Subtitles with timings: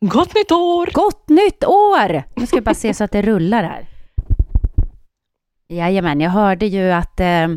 [0.00, 0.90] Gott nytt år!
[0.92, 2.22] Gott nytt år!
[2.36, 3.86] Nu ska jag bara se så att det rullar här.
[5.68, 7.48] Jajamän, jag hörde ju att eh,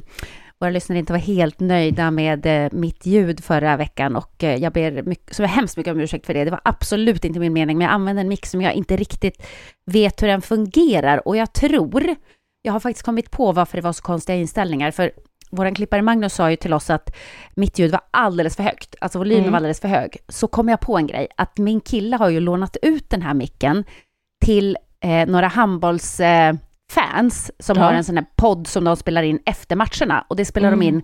[0.59, 4.73] våra lyssnare inte var helt nöjda med eh, mitt ljud förra veckan och eh, jag
[4.73, 6.45] ber mycket, så hemskt mycket om ursäkt för det.
[6.45, 9.45] Det var absolut inte min mening, men jag använde en mix som jag inte riktigt
[9.85, 12.15] vet hur den fungerar och jag tror,
[12.61, 15.11] jag har faktiskt kommit på varför det var så konstiga inställningar, för
[15.49, 17.15] vår klippare Magnus sa ju till oss att
[17.55, 19.51] mitt ljud var alldeles för högt, alltså volymen Mm.
[19.51, 20.17] var alldeles för hög.
[20.27, 23.33] Så kom jag på en grej, att min kille har ju lånat ut den här
[23.33, 23.83] micken
[24.45, 26.19] till eh, några handbolls...
[26.19, 26.53] Eh,
[26.91, 27.83] fans som Ja.
[27.83, 30.79] har en sån här podd som de spelar in efter matcherna och det spelar Mm.
[30.79, 31.01] de in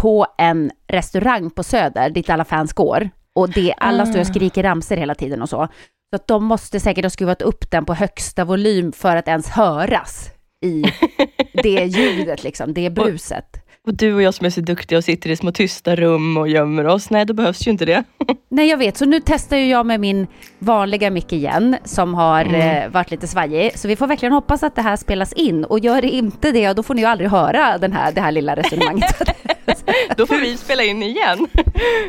[0.00, 4.32] på en restaurang på Söder dit alla fans går och det, alla står och Ah.
[4.32, 5.68] skriker ramser hela tiden och så.
[6.10, 9.48] Så att de måste säkert ha skruvat upp den på högsta volym för att ens
[9.48, 10.30] höras
[10.64, 10.84] i
[11.62, 13.67] det ljudet liksom, det bruset.
[13.88, 16.48] Och du och jag som är så duktiga och sitter i små tysta rum och
[16.48, 18.04] gömmer oss, nej då behövs ju inte det.
[18.48, 18.96] Nej, jag vet.
[18.96, 20.26] Så nu testar jag med min
[20.58, 22.54] vanliga mick igen, som har Mm.
[22.84, 23.78] eh, varit lite svajig.
[23.78, 25.64] Så vi får verkligen hoppas att det här spelas in.
[25.64, 28.32] Och gör det inte det, då får ni ju aldrig höra den här, det här
[28.32, 29.22] lilla resonemanget.
[30.16, 31.38] Då får vi spela in igen.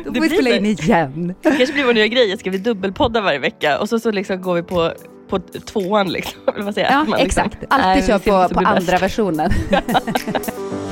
[0.04, 1.34] då får vi spela in igen.
[1.42, 4.42] Det kanske blir vår nya grej, ska vi dubbelpodda varje vecka och så, så liksom
[4.42, 4.92] går vi på,
[5.28, 6.40] på tvåan liksom.
[6.54, 7.00] Eller vad säger jag?
[7.00, 7.64] Ja, Man liksom- exakt.
[7.68, 8.18] Alltid kör
[8.48, 9.50] på, på andra versionen.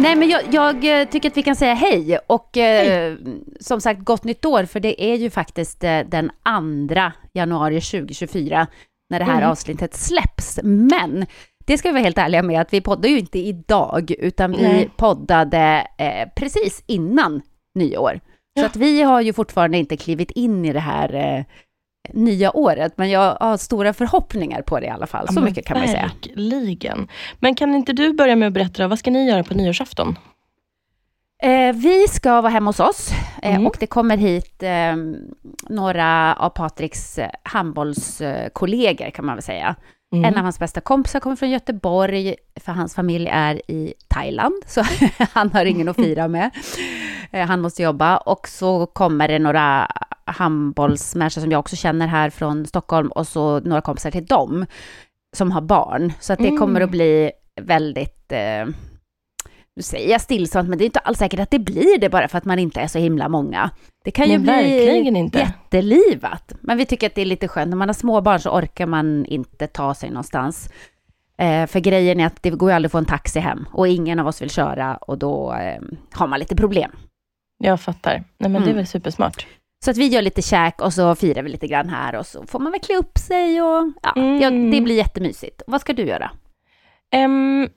[0.00, 3.16] Nej, men jag, jag eh, tycker att vi kan säga hej och eh,
[3.60, 6.30] som sagt gott nytt år, för det är ju faktiskt eh, den
[6.88, 7.00] 2
[7.32, 8.66] januari 2024
[9.10, 9.50] när det här Mm.
[9.50, 10.58] avsnittet släpps.
[10.62, 11.26] Men
[11.66, 14.62] det ska vi vara helt ärliga med att vi poddar ju inte idag, utan vi
[14.62, 14.90] Nej.
[14.96, 17.42] poddade eh, precis innan
[17.74, 18.20] nyår.
[18.58, 18.66] Så Ja.
[18.66, 21.44] att vi har ju fortfarande inte klivit in i det här
[22.12, 25.28] nya året, men jag har stora förhoppningar på det i alla fall.
[25.28, 26.10] Så Ja, mycket kan man ju säga.
[26.36, 27.08] Verkligen.
[27.38, 30.18] Men kan inte du börja med att berätta, vad ska ni göra på nyårsafton?
[31.42, 33.10] Eh, vi ska vara hemma hos oss
[33.42, 33.66] eh, Mm.
[33.66, 34.96] och det kommer hit eh,
[35.68, 39.76] några av Patriks eh, handbollskollegor kan man väl säga.
[40.12, 40.24] Mm.
[40.24, 44.82] En av hans bästa kompisar kommer från Göteborg, för hans familj är i Thailand, så
[45.32, 46.50] han har ingen att fira med.
[47.30, 49.88] Eh, han måste jobba och så kommer det några
[50.24, 54.66] handbollsmänniskor som jag också känner här från Stockholm och så några kompisar till dem
[55.36, 56.12] som har barn.
[56.20, 56.58] Så att det Mm.
[56.58, 58.66] kommer att bli väldigt, eh,
[59.80, 62.28] nu säger jag stillsamt, men det är inte alls säkert att det blir det bara
[62.28, 63.70] för att man inte är så himla många.
[64.04, 65.38] Det kan ju Men bli verkligen inte.
[65.38, 66.52] jättelivat.
[66.60, 67.70] Men vi tycker att det är lite skönt.
[67.70, 70.70] När man har småbarn så orkar man inte ta sig någonstans.
[71.38, 73.88] Eh, för grejen är att det går ju aldrig att få en taxi hem och
[73.88, 75.80] ingen av oss vill köra och då eh,
[76.12, 76.90] har man lite problem.
[77.58, 78.12] Jag fattar.
[78.38, 78.76] Nej men det är Mm.
[78.76, 79.46] väl supersmart.
[79.84, 82.46] Så att vi gör lite käk och så firar vi lite grann här och så
[82.46, 84.40] får man väl klä upp sig och ja, Mm.
[84.40, 85.62] ja det blir jättemysigt.
[85.66, 86.30] Vad ska du göra?
[87.12, 87.68] Ehm,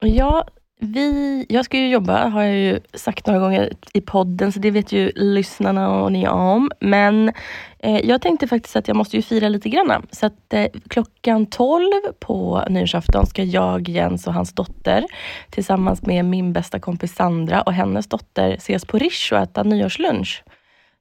[0.00, 0.46] ja,
[0.80, 4.70] vi, jag ska ju jobba, har jag ju sagt några gånger i podden, så det
[4.70, 6.70] vet ju lyssnarna och ni om.
[6.80, 7.32] Men
[7.78, 10.06] eh, jag tänkte faktiskt att jag måste ju fira lite grann.
[10.10, 15.04] Så att eh, klockan 12 på nyårsafton ska jag, Jens och hans dotter
[15.50, 20.44] tillsammans med min bästa kompis Sandra och hennes dotter ses på Rish och äta nyårslunch.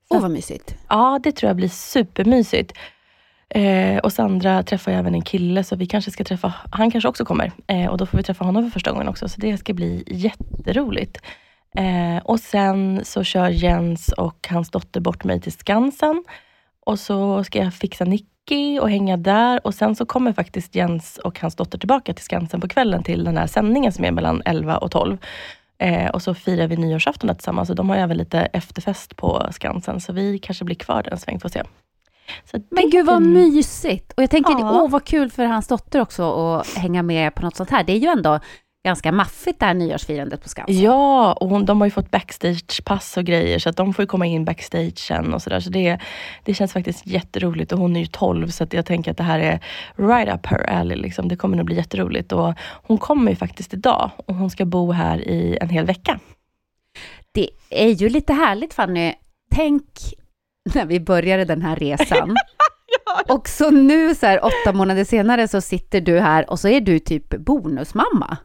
[0.09, 0.75] Åh, vad mysigt.
[0.89, 2.73] Ja, det tror jag blir supermysigt.
[3.49, 7.25] Eh, och Sandra träffar även en kille, så vi kanske ska träffa, han kanske också
[7.25, 7.51] kommer.
[7.67, 10.03] Eh, och då får vi träffa honom för första gången också, så det ska bli
[10.07, 11.21] jätteroligt.
[11.77, 16.23] Eh, och sen så kör Jens och hans dotter bort mig till Skansen.
[16.85, 19.67] Och så ska jag fixa Nicky och hänga där.
[19.67, 23.23] Och sen så kommer faktiskt Jens och hans dotter tillbaka till Skansen på kvällen till
[23.23, 25.17] den här sändningen som är mellan 11 och 12.
[25.77, 27.69] Eh, och så firar vi nyårsafton tillsammans.
[27.69, 31.17] Och de har även lite efterfest på Skansen, så vi kanske blir kvar där en
[31.17, 31.63] sväng, får se.
[32.51, 34.13] Så Men gud vad mysigt!
[34.17, 34.81] Och jag tänker, Ja.
[34.81, 37.83] åh vad kul för hans dotter också att hänga med på något sånt här.
[37.83, 38.39] Det är ju ändå
[38.85, 40.81] ganska maffigt det här nyårsfirandet på Skansen.
[40.81, 44.07] Ja, och hon, de har ju fått backstagepass och grejer, så att de får ju
[44.07, 45.59] komma in backstage sen och sådär.
[45.59, 45.99] Så det,
[46.43, 49.23] det känns faktiskt jätteroligt och hon är ju 12, så att jag tänker att det
[49.23, 49.59] här är
[49.95, 50.97] right up her alley.
[50.97, 51.27] Liksom.
[51.27, 52.31] Det kommer nog bli jätteroligt.
[52.31, 56.19] Och hon kommer ju faktiskt idag och hon ska bo här i en hel vecka.
[57.31, 59.13] Det är ju lite härligt Fanny.
[59.51, 59.83] Tänk
[60.73, 62.35] när vi började den här resan.
[63.29, 66.81] Och så nu så här åtta månader senare så sitter du här och så är
[66.81, 68.37] du typ bonusmamma.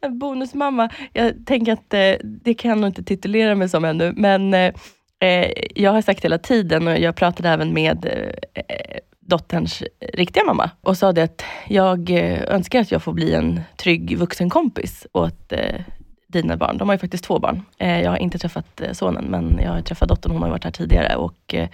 [0.20, 0.90] Bonusmamma.
[1.12, 4.72] Jag tänker att eh, det kan jag nog inte titulera mig som ännu, men eh,
[5.20, 9.82] eh, jag har sagt hela tiden och jag pratade även med eh, eh, dotterns
[10.12, 12.10] riktiga mamma och sa det att jag
[12.48, 15.80] önskar att jag får bli en trygg vuxenkompis åt eh,
[16.28, 16.78] dina barn.
[16.78, 17.62] De har ju faktiskt två barn.
[17.78, 20.32] Eh, jag har inte träffat eh, sonen, men jag har träffat dottern.
[20.32, 21.68] Hon har varit här tidigare och eh,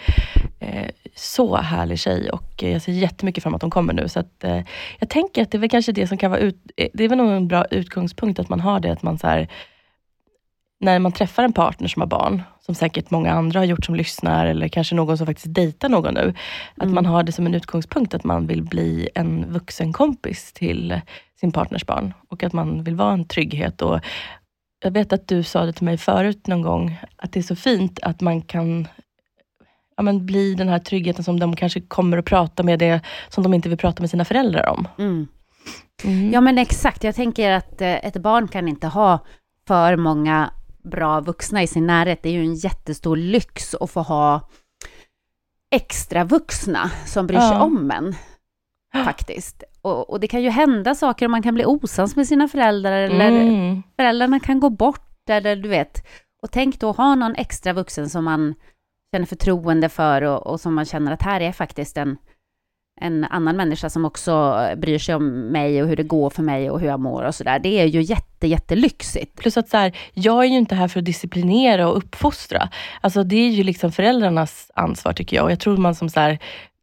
[1.15, 4.09] så härlig tjej och jag ser jättemycket fram emot att hon kommer nu.
[4.09, 4.45] Så att,
[4.99, 6.57] jag tänker att det är väl kanske det som kan vara ut,
[6.93, 9.49] det är väl nog en bra utgångspunkt att man har det, att man så här,
[10.81, 13.95] när man träffar en partner som har barn, som säkert många andra har gjort som
[13.95, 16.35] lyssnar, eller kanske någon som faktiskt dejtar någon nu,
[16.77, 16.95] att Mm.
[16.95, 21.01] man har det som en utgångspunkt att man vill bli en vuxen kompis till
[21.41, 23.83] sin partners barn och att man vill vara en trygghet.
[23.83, 24.01] Och
[24.85, 27.57] jag vet att du sa det till mig förut någon gång, att det är så
[27.57, 28.89] fint att man kan
[29.97, 33.43] ja, men bli den här tryggheten som de kanske kommer att prata med det som
[33.43, 34.89] de inte vill prata med sina föräldrar om.
[34.99, 35.27] Mm.
[36.05, 36.33] Mm.
[36.33, 39.19] Ja men exakt, jag tänker att eh, ett barn kan inte ha
[39.67, 40.51] för många
[40.85, 42.23] bra vuxna i sin närhet.
[42.23, 44.49] Det är ju en jättestor lyx att få ha
[45.71, 47.63] extra vuxna som bryr sig Ja.
[47.63, 48.15] om en.
[49.05, 49.65] Faktiskt.
[49.85, 52.93] Och, och det kan ju hända saker och man kan bli osams med sina föräldrar
[53.03, 53.83] eller Mm.
[53.97, 56.07] föräldrarna kan gå bort eller du vet.
[56.43, 58.55] Och tänk då ha någon extra vuxen som man
[59.15, 62.17] känner förtroende för och, och som man känner att här är faktiskt en,
[63.01, 66.71] en annan människa som också bryr sig om mig och hur det går för mig
[66.71, 67.59] och hur jag mår och sådär.
[67.59, 69.37] Det är ju jätte, jättelyxigt.
[69.39, 72.69] Plus att så här, jag är ju inte här för att disciplinera och uppfostra.
[73.01, 75.45] Alltså det är ju liksom föräldrarnas ansvar tycker jag.
[75.45, 76.39] Och jag tror man som, så här,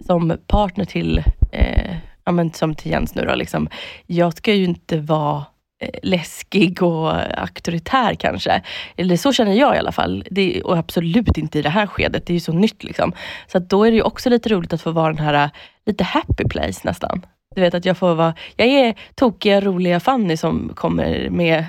[0.06, 1.96] som partner till, eh,
[2.26, 3.70] ja, men som till Jens nu då, liksom,
[4.08, 5.46] jag ska ju inte vara
[5.82, 8.62] eh, läskig och auktoritär kanske.
[8.98, 10.24] Eller så känner jag i alla fall.
[10.32, 12.26] Det, och absolut inte i det här skedet.
[12.26, 12.84] Det är ju så nytt.
[12.84, 13.14] Liksom.
[13.48, 15.50] Så då är det ju också lite roligt att få vara den här eh,
[15.86, 17.26] lite happy place nästan.
[17.56, 21.66] Du vet att jag får vara, jag är tokiga, roliga Fanny som kommer med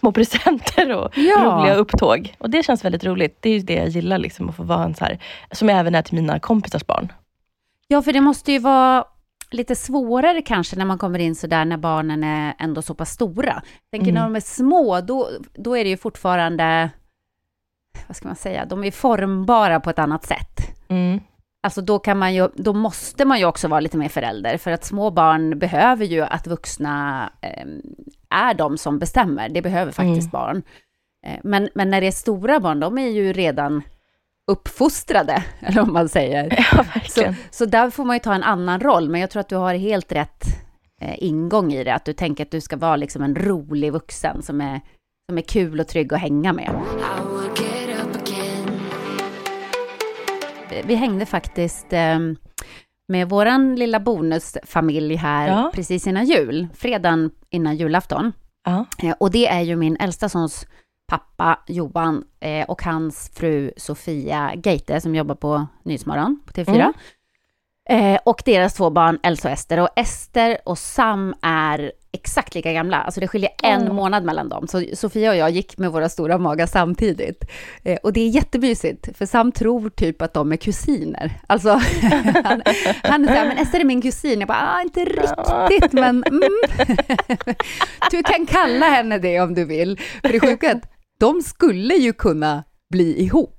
[0.00, 1.44] små presenter och Ja.
[1.44, 2.34] roliga upptåg.
[2.38, 3.38] Och det känns väldigt roligt.
[3.40, 5.18] Det är ju det jag gillar, liksom, att få vara en så här,
[5.52, 7.12] som jag även är till mina kompisars barn.
[7.88, 9.04] Ja, för det måste ju vara
[9.54, 13.10] lite svårare kanske när man kommer in så där när barnen är ändå så pass
[13.10, 13.52] stora.
[13.54, 14.14] Jag tänker Mm.
[14.14, 16.90] när de är små, då, då är det ju fortfarande,
[18.06, 20.60] vad ska man säga, de är formbara på ett annat sätt.
[20.88, 21.20] Mm.
[21.62, 24.70] Alltså då kan man ju, då måste man ju också vara lite mer förälder, för
[24.70, 27.66] att små barn behöver ju att vuxna eh,
[28.30, 29.48] är de som bestämmer.
[29.48, 30.62] Det behöver faktiskt barn.
[31.26, 33.82] Eh, men, men när det är stora barn, de är ju redan
[34.50, 36.54] uppfostrade, eller om man säger.
[36.56, 37.34] Ja, Så, verkligen.
[37.50, 39.74] så där får man ju ta en annan roll, men jag tror att du har
[39.74, 40.44] helt rätt
[41.00, 44.42] eh, ingång i det, att du tänker att du ska vara liksom en rolig vuxen
[44.42, 44.80] som är,
[45.28, 46.70] som är kul och trygg att hänga med.
[50.84, 52.18] Vi hängde faktiskt eh,
[53.08, 55.70] med våran lilla bonusfamilj här Ja.
[55.74, 58.32] precis innan jul, fredagen innan julafton.
[58.64, 58.86] Ja.
[59.02, 60.66] Eh, och det är ju min äldsta sons
[61.12, 66.74] pappa Johan eh, och hans fru Sofia Geite som jobbar på Nyhetsmorgon på TV4.
[66.74, 66.94] Mm.
[68.14, 69.80] Eh, och deras två barn Elsa och Ester.
[69.80, 73.00] Och Ester och Sam är exakt lika gamla.
[73.00, 73.94] Alltså det skiljer en Åh.
[73.94, 74.68] månad mellan dem.
[74.68, 77.44] Så Sofia och jag gick med våra stora magar samtidigt.
[77.84, 81.40] Eh, och det är jättemysigt, för Sam tror typ att de är kusiner.
[81.46, 81.68] Alltså,
[82.44, 82.62] han,
[83.02, 84.40] han är så här, men Ester är min kusin.
[84.40, 86.52] Jag bara, ah, inte riktigt, men mm.
[88.10, 90.00] Du kan kalla henne det om du vill.
[90.22, 90.80] För det sjuka
[91.26, 93.58] de skulle ju kunna bli ihop,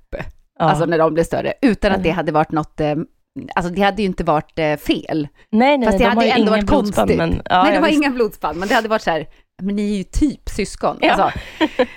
[0.58, 0.64] Ja.
[0.64, 2.94] alltså när de blir större, utan att det hade varit något eh,
[3.54, 5.28] Alltså det hade ju inte varit eh, fel.
[5.50, 7.16] nej, nej, Fast det de hade har ju ändå varit konstigt.
[7.16, 8.00] Men, ja, Nej, var visst.
[8.02, 9.26] inga blodsband, men det hade varit så här,
[9.62, 10.96] men ni är ju typ syskon.
[11.00, 11.12] Ja.
[11.12, 11.38] Alltså,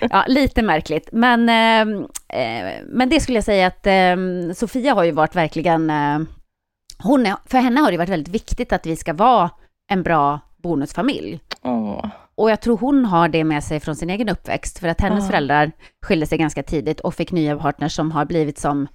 [0.10, 1.08] ja, lite märkligt.
[1.12, 1.80] Men, eh,
[2.40, 6.18] eh, men det skulle jag säga att eh, Sofia har ju varit verkligen, eh,
[7.02, 9.50] hon är, för henne har det varit väldigt viktigt att vi ska vara
[9.90, 11.40] en bra bonusfamilj.
[11.62, 12.06] Åh.
[12.38, 15.24] Och jag tror hon har det med sig från sin egen uppväxt, för att hennes
[15.24, 15.30] Ja.
[15.30, 18.88] föräldrar skilde sig ganska tidigt och fick nya partners som har blivit som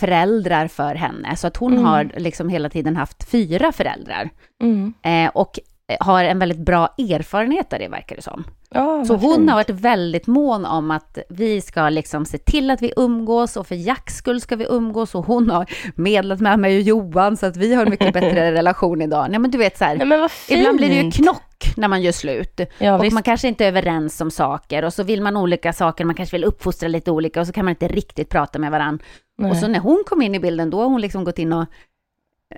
[0.00, 1.36] föräldrar för henne.
[1.36, 1.84] Så att hon Mm.
[1.84, 4.30] har liksom hela tiden haft fyra föräldrar.
[4.62, 4.94] Mm.
[5.02, 5.58] Eh, och
[6.00, 8.44] har en väldigt bra erfarenhet av det, verkar det som.
[8.74, 9.50] Ja, Så hon fint.
[9.50, 13.66] har varit väldigt mån om att vi ska liksom se till att vi umgås och
[13.66, 17.46] för Jacks skull ska vi umgås och hon har medlat med mig och Johan så
[17.46, 19.26] att vi har en mycket bättre relation idag.
[19.30, 20.58] Nej men du vet så här, Nej, men vad fint.
[20.60, 22.60] ibland blir det ju knock när man gör slut.
[22.78, 23.14] Ja, och visst.
[23.14, 26.36] man kanske inte är överens om saker och så vill man olika saker, man kanske
[26.36, 29.04] vill uppfostra lite olika och så kan man inte riktigt prata med varandra.
[29.38, 29.50] Nej.
[29.50, 31.66] Och så när hon kom in i bilden, då har hon liksom gått in och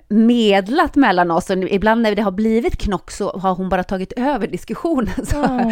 [0.09, 1.49] medlat mellan oss.
[1.49, 5.43] Och ibland när det har blivit knock så har hon bara tagit över diskussionen så,
[5.43, 5.71] Åh.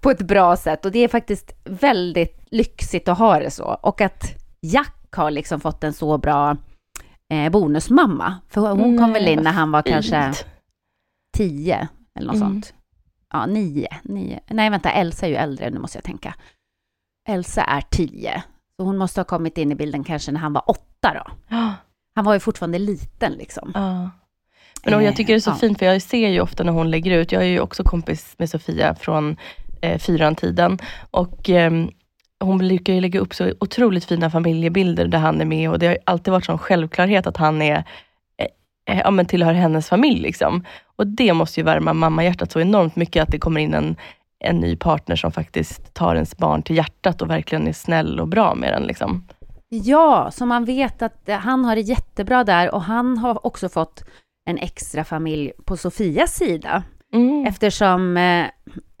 [0.00, 0.84] på ett bra sätt.
[0.84, 3.64] Och det är faktiskt väldigt lyxigt att ha det så.
[3.64, 4.24] Och att
[4.60, 6.56] Jack har liksom fått en så bra
[7.32, 8.34] eh, bonusmamma.
[8.48, 10.32] För hon kom Nej, väl in när han var kanske
[11.36, 12.48] tio eller något Mm.
[12.48, 12.74] sånt.
[13.32, 14.40] Ja, nio, nio.
[14.48, 16.34] Nej, vänta, Elsa är ju äldre, nu måste jag tänka.
[17.28, 18.42] Elsa är tio.
[18.76, 21.56] Så hon måste ha kommit in i bilden kanske när han var åtta då.
[22.16, 23.72] Han var ju fortfarande liten liksom.
[23.74, 24.10] Ja.
[24.84, 25.60] Men och jag tycker det är så Eh, ja.
[25.60, 28.34] fint, för jag ser ju ofta när hon lägger ut, jag är ju också kompis
[28.38, 29.36] med Sofia från
[29.80, 30.78] eh, fyran-tiden,
[31.10, 31.90] och ehm,
[32.40, 35.86] hon brukar ju lägga upp så otroligt fina familjebilder där han är med och det
[35.86, 37.84] har alltid varit sån självklarhet att han är,
[38.38, 40.20] eh, eh, ja, men tillhör hennes familj.
[40.20, 40.64] Liksom.
[40.96, 43.96] Och det måste ju värma mammahjärtat så enormt mycket att det kommer in en,
[44.38, 48.28] en ny partner som faktiskt tar ens barn till hjärtat och verkligen är snäll och
[48.28, 48.82] bra med den.
[48.82, 49.24] Liksom.
[49.68, 53.68] Ja, så man vet att eh, han har det jättebra där och han har också
[53.68, 54.04] fått
[54.50, 56.82] en extra familj på Sofias sida.
[57.14, 57.46] Mm.
[57.46, 58.46] Eftersom eh,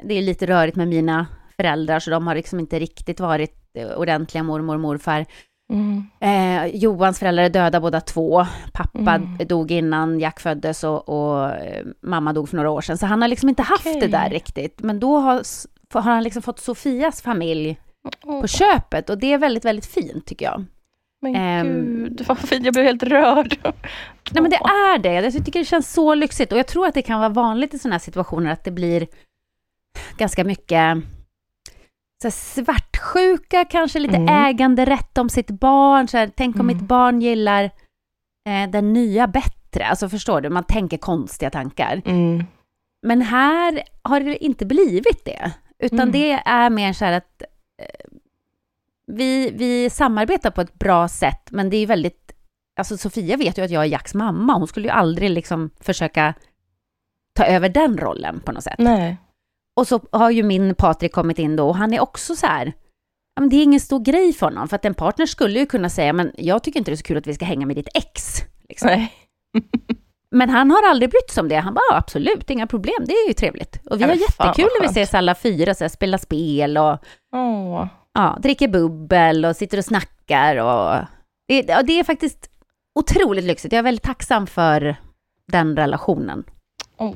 [0.04, 3.88] det är lite rörigt med mina föräldrar så de har liksom inte riktigt varit eh,
[3.88, 5.26] ordentliga mormor och morfar.
[5.72, 6.04] Mm.
[6.20, 8.46] Eh, Johans föräldrar är döda båda två.
[8.72, 9.38] Pappa Mm.
[9.46, 12.98] dog innan Jack föddes och, och eh, mamma dog för några år sedan.
[12.98, 14.00] Så han har liksom inte haft Okej.
[14.00, 14.80] det där riktigt.
[14.82, 15.42] Men då har,
[15.94, 17.78] har han liksom fått Sofias familj
[18.24, 20.64] Åh, på köpet och det är väldigt, väldigt fint tycker jag.
[21.20, 22.64] men ehm, gud, vad fint.
[22.64, 23.58] Jag blev helt rörd.
[24.32, 25.12] Nej men det är det.
[25.12, 27.78] Jag tycker det känns så lyxigt och jag tror att det kan vara vanligt i
[27.78, 29.06] sådana här situationer att det blir
[30.18, 30.96] ganska mycket
[32.22, 34.44] så här svartsjuka, kanske lite Mm.
[34.46, 36.08] äganderätt om sitt barn.
[36.08, 36.76] Så här, tänk om Mm.
[36.76, 37.64] mitt barn gillar
[38.48, 39.86] eh, den nya bättre.
[39.86, 42.02] Alltså förstår du, man tänker konstiga tankar.
[42.04, 42.44] Mm.
[43.02, 46.12] Men här har det inte blivit det, utan Mm.
[46.12, 47.42] det är mer så här att
[49.12, 52.32] vi, vi samarbetar på ett bra sätt, men det är väldigt...
[52.78, 56.34] Alltså Sofia vet ju att jag är Jacks mamma, hon skulle ju aldrig liksom försöka
[57.34, 58.78] ta över den rollen på något sätt.
[58.78, 59.16] Nej.
[59.76, 62.66] Och så har ju min Patrik kommit in då och han är också så här,
[63.34, 65.66] ja, men det är ingen stor grej för honom, för att en partner skulle ju
[65.66, 67.76] kunna säga, men jag tycker inte det är så kul att vi ska hänga med
[67.76, 68.42] ditt ex.
[68.68, 68.88] Liksom.
[68.88, 69.12] Nej.
[70.30, 71.56] Men han har aldrig brytt sig om det.
[71.56, 73.80] Han bara, "Ja, absolut, inga problem, det är ju trevligt.
[73.90, 76.98] Och vi Ja, har jättekul när vi ses alla fyra, så här, spelar spel och
[77.34, 77.86] Åh.
[78.16, 80.56] Ja, dricker bubbel och sitter och snackar.
[80.56, 81.06] Och...
[81.48, 82.50] Det, ja, det är faktiskt
[82.94, 83.72] otroligt lyxigt.
[83.72, 84.96] Jag är väldigt tacksam för
[85.52, 86.44] den relationen.
[86.96, 87.14] Åh,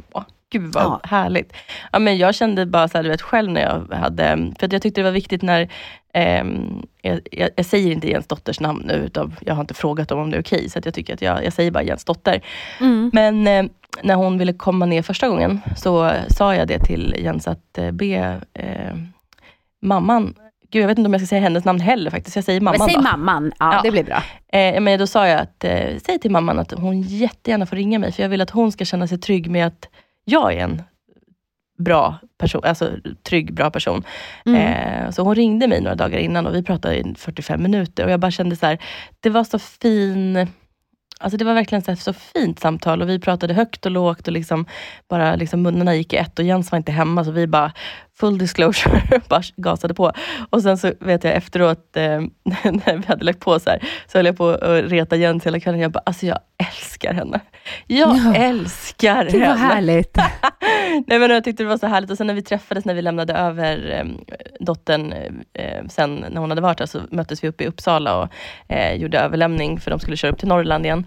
[0.53, 1.01] gud vad Ja.
[1.05, 1.53] härligt.
[1.93, 4.73] Ja, men jag kände bara så här, du vet själv när jag hade, för att
[4.73, 5.69] jag tyckte det var viktigt när,
[6.15, 10.09] ehm, jag, jag, jag säger inte Jens dotters namn nu, utan jag har inte frågat
[10.09, 12.05] dem om det är okej, så att jag tycker att jag, jag säger bara Jens
[12.05, 12.41] dotter.
[13.13, 13.65] Men eh,
[14.03, 17.91] när hon ville komma ner första gången, så sa jag det till Jens att eh,
[17.91, 18.95] be eh,
[19.83, 20.35] mamman,
[20.71, 22.79] gud jag vet inte om jag ska säga hennes namn heller faktiskt, jag säger mamman
[22.79, 23.03] Men säg då.
[23.03, 23.81] mamman, ja, Ja.
[23.85, 24.23] det blir bra.
[24.53, 27.99] Eh, men då sa jag att, eh, säg till mamman att hon jättegärna får ringa
[27.99, 29.89] mig, för jag vill att hon ska känna sig trygg med att
[30.25, 30.83] jag är en
[31.79, 32.91] bra person, alltså
[33.29, 34.03] trygg, bra person.
[34.47, 34.61] Mm.
[35.05, 38.11] Eh, så hon ringde mig några dagar innan och vi pratade i 45 minuter och
[38.11, 38.79] jag bara kände så här,
[39.21, 40.47] det var så fin
[41.23, 44.33] Alltså det var verkligen så, så fint samtal och vi pratade högt och lågt och
[44.33, 44.67] liksom
[45.09, 47.73] bara liksom munnarna gick i ett och Jens var inte hemma så vi bara
[48.21, 50.13] full disclosure, bara gasade på.
[50.51, 52.03] Och sen så vet jag efteråt, eh,
[52.65, 55.61] när vi hade lagt på så här, så höll jag på att reta Jens hela
[55.61, 55.81] kvällen.
[55.81, 57.41] Jag bara, alltså jag älskar henne.
[57.87, 58.35] Jag Ja.
[58.35, 59.55] älskar vad henne.
[59.57, 60.17] härligt.
[61.07, 63.03] Nej, men jag tyckte det var så härligt och sen när vi träffades, när vi
[63.03, 65.13] lämnade över eh, dottern,
[65.55, 68.29] eh, sen när hon hade varit här, så möttes vi uppe i Uppsala och
[68.75, 71.07] eh, gjorde överlämning, för de skulle köra upp till Norrland igen.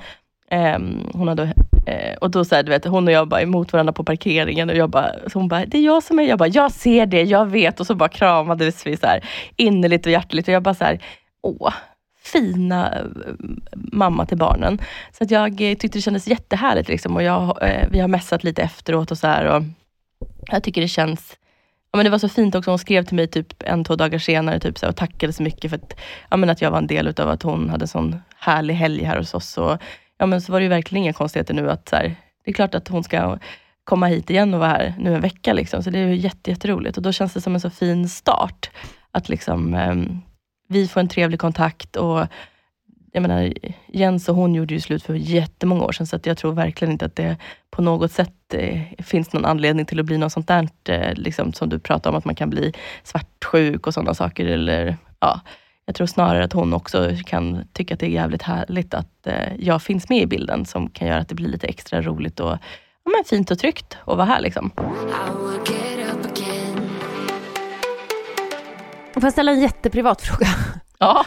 [0.51, 0.79] Eh,
[1.13, 1.53] hon hade,
[1.86, 4.70] eh, och då så här, du vet, hon och jag bara emot varandra på parkeringen
[4.70, 7.06] och jag bara, så hon bara, det är jag som är, jag bara, jag ser
[7.06, 7.80] det, jag vet.
[7.80, 9.25] Och så bara kramades vi så här
[9.56, 11.00] innerligt och hjärtligt och jag bara så här,
[11.42, 11.74] åh,
[12.24, 13.06] fina eh,
[13.74, 14.82] mamma till barnen.
[15.12, 18.44] Så att jag eh, tyckte det kändes jättehärligt liksom och jag, eh, vi har messat
[18.44, 19.46] lite efteråt och så här.
[19.46, 19.63] Och
[20.52, 21.38] jag tycker det känns
[21.94, 24.20] Ja, men det var så fint också, hon skrev till mig typ en, två dagar
[24.20, 26.00] senare typ, så här, och tackade så mycket för att,
[26.30, 29.04] ja, men att jag var en del utav att hon hade en sån härlig helg
[29.04, 29.58] här hos oss.
[29.58, 29.78] Och,
[30.17, 32.15] ja, men så var det ju verkligen inga konstigheter nu att så här,
[32.46, 33.38] det är klart att hon ska
[33.84, 35.53] komma hit igen och vara här nu en vecka.
[35.53, 35.84] Liksom.
[35.84, 38.70] Så det är ju jätte, jätteroligt och då känns det som en så fin start.
[39.12, 39.96] Att liksom, eh,
[40.67, 42.27] vi får en trevlig kontakt och
[43.13, 43.53] jag menar,
[43.88, 46.91] Jens och hon gjorde ju slut för jättemånga år sedan, så att jag tror verkligen
[46.91, 47.38] inte att det
[47.72, 51.53] på något sätt eh, finns någon anledning till att bli något sånt där, eh, liksom,
[51.53, 54.46] som du pratar om, att man kan bli svartsjuk och sådana saker.
[54.46, 55.41] Eller, ja,
[55.86, 59.56] jag tror snarare att hon också kan tycka att det är jävligt härligt att eh,
[59.60, 62.52] jag finns med i bilden, som kan göra att det blir lite extra roligt och
[63.04, 64.42] ja, men fint och tryggt att vara här.
[64.42, 64.72] Liksom.
[69.13, 70.48] Får jag ställa en jätteprivat fråga?
[71.00, 71.25] Ja,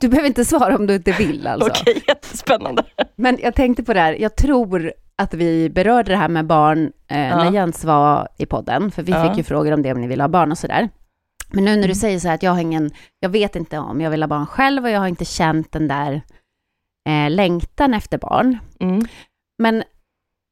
[0.00, 1.70] Du behöver inte svara om du inte vill alltså.
[1.70, 2.82] okej, jättespännande.
[3.16, 6.84] Men jag tänkte på det här, jag tror att vi berörde det här med barn
[7.08, 9.28] eh, när Jens var i podden, för vi Ja.
[9.28, 10.88] fick ju frågor om det om ni vill ha barn och sådär.
[11.54, 11.94] Men nu när du Mm.
[11.94, 14.46] säger så här att jag har ingen, jag vet inte om jag vill ha barn
[14.46, 16.22] själv och jag har inte känt den där
[17.08, 18.58] eh, längtan efter barn.
[18.80, 19.06] Mm.
[19.58, 19.76] Men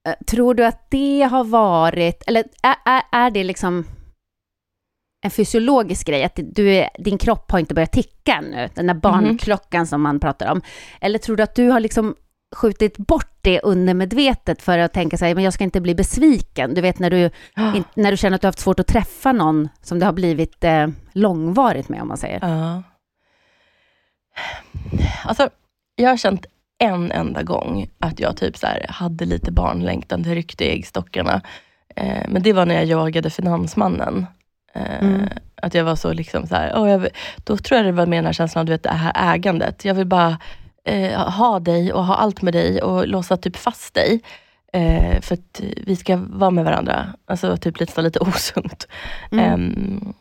[0.08, 3.84] eh, tror du att det har varit, eller är, är, är det liksom
[5.24, 8.94] en fysiologisk grej, att du är, din kropp har inte börjat ticka ännu, den där
[8.94, 10.62] barnklockan som man pratar om?
[11.00, 12.14] Eller tror du att du har liksom
[12.52, 16.74] skjutit bort det undermedvetet för att tänka sig, men jag ska inte bli besviken.
[16.74, 19.32] Du vet när du, in, när du känner att du har haft svårt att träffa
[19.32, 22.38] någon som det har blivit eh, långvarigt med, om man säger.
[22.42, 22.82] Ja.
[25.24, 25.50] Alltså,
[25.96, 26.46] jag har känt
[26.78, 31.40] en enda gång att jag typ så här hade lite barnlängtan, det ryckte i äggstockarna.
[31.96, 34.26] Eh, men det var när jag jagade Finansmannen.
[34.74, 35.28] Eh, Mm.
[35.62, 38.18] Att jag var så liksom så här, åh, jag, då tror jag det var med
[38.18, 39.84] den här känslan av du vet, det här ägandet.
[39.84, 40.38] Jag vill bara
[40.84, 44.20] eh, ha dig och ha allt med dig och låsa typ fast dig.
[44.72, 47.06] Eh, för att vi ska vara med varandra.
[47.26, 48.88] Alltså typ lite, lite osunt.
[49.32, 49.44] Mm.
[49.44, 50.14] Ehm,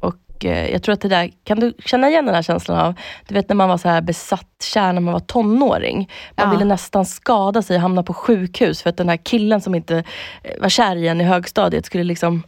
[0.00, 2.94] och eh, jag tror att det där, kan du känna igen den här känslan av,
[3.28, 6.10] du vet när man var så här besatt kär när man var tonåring.
[6.36, 6.50] Man Ja.
[6.50, 10.04] ville nästan skada sig och hamna på sjukhus för att den här killen som inte
[10.42, 12.42] eh, var kär i en i högstadiet skulle liksom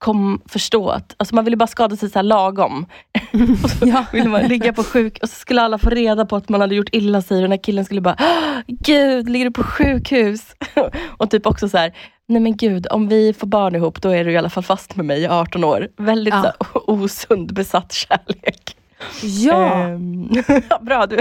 [0.00, 2.86] kom, förstå att, alltså man ville bara skada sig så här lagom.
[3.64, 4.04] och så Ja.
[4.12, 6.74] ville man ligga på sjuk och så skulle alla få reda på att man hade
[6.74, 10.40] gjort illa sig och den här killen skulle bara, "Ah, gud, ligger du på sjukhus?
[11.16, 11.92] och typ också så här,
[12.28, 14.96] nej men gud, om vi får barn ihop, då är du i alla fall fast
[14.96, 15.88] med mig i 18 år.
[15.96, 16.52] Väldigt Ja.
[16.74, 18.76] osund besatt kärlek.
[19.22, 20.28] Ja, Ehm,
[20.70, 21.16] ja, bra du.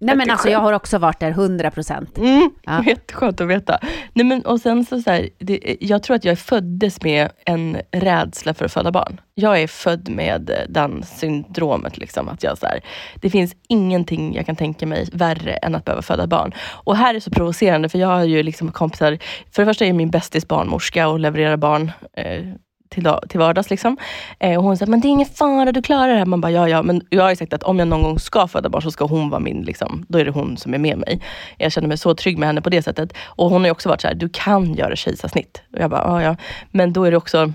[0.00, 2.18] nej men alltså jag har också varit där 100 procent.
[2.18, 2.84] Mm, Ja.
[2.86, 3.78] Jätteskönt att veta.
[4.12, 7.76] Nej, men, och sen så, så här, det, jag tror att jag föddes med en
[7.92, 9.20] rädsla för att föda barn.
[9.34, 11.98] Jag är född med den syndromet.
[11.98, 12.80] Liksom, att jag, så här,
[13.20, 16.54] det finns ingenting jag kan tänka mig värre än att behöva föda barn.
[16.84, 19.18] Och här är så provocerande, för jag har ju liksom kompisar,
[19.52, 22.42] för det första är min bästis barnmorska och levererar barn eh,
[22.88, 23.70] till, till vardags.
[23.70, 23.96] Liksom.
[24.38, 26.26] Eh, och hon säger, men det är ingen fara, du klarar det här.
[26.26, 26.82] Man bara, ja, ja.
[26.82, 29.04] Men jag har ju sagt att om jag någon gång ska föda barn så ska
[29.04, 31.22] hon vara min, liksom, då är det hon som är med mig.
[31.58, 33.12] Jag känner mig så trygg med henne på det sättet.
[33.24, 35.62] Och hon har ju också varit så här, du kan göra kejsarsnitt.
[35.72, 36.36] Och jag bara, ja, ja.
[36.70, 37.52] Men då är det också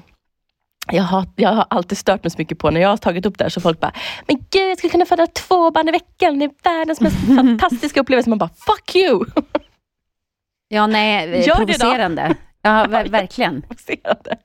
[0.92, 3.38] jag har, jag har alltid stört mig så mycket på när jag har tagit upp
[3.38, 3.92] det här, så folk bara,
[4.28, 8.00] men gud jag skulle kunna föda två barn i veckan, det är världens mest fantastiska
[8.02, 8.30] upplevelse.
[8.30, 9.26] Man bara, fuck you!
[10.68, 11.80] Ja, nej, Gör det då.
[11.80, 12.36] provocerande.
[12.62, 13.62] Ja, ver- verkligen.
[13.68, 14.38] provocerande.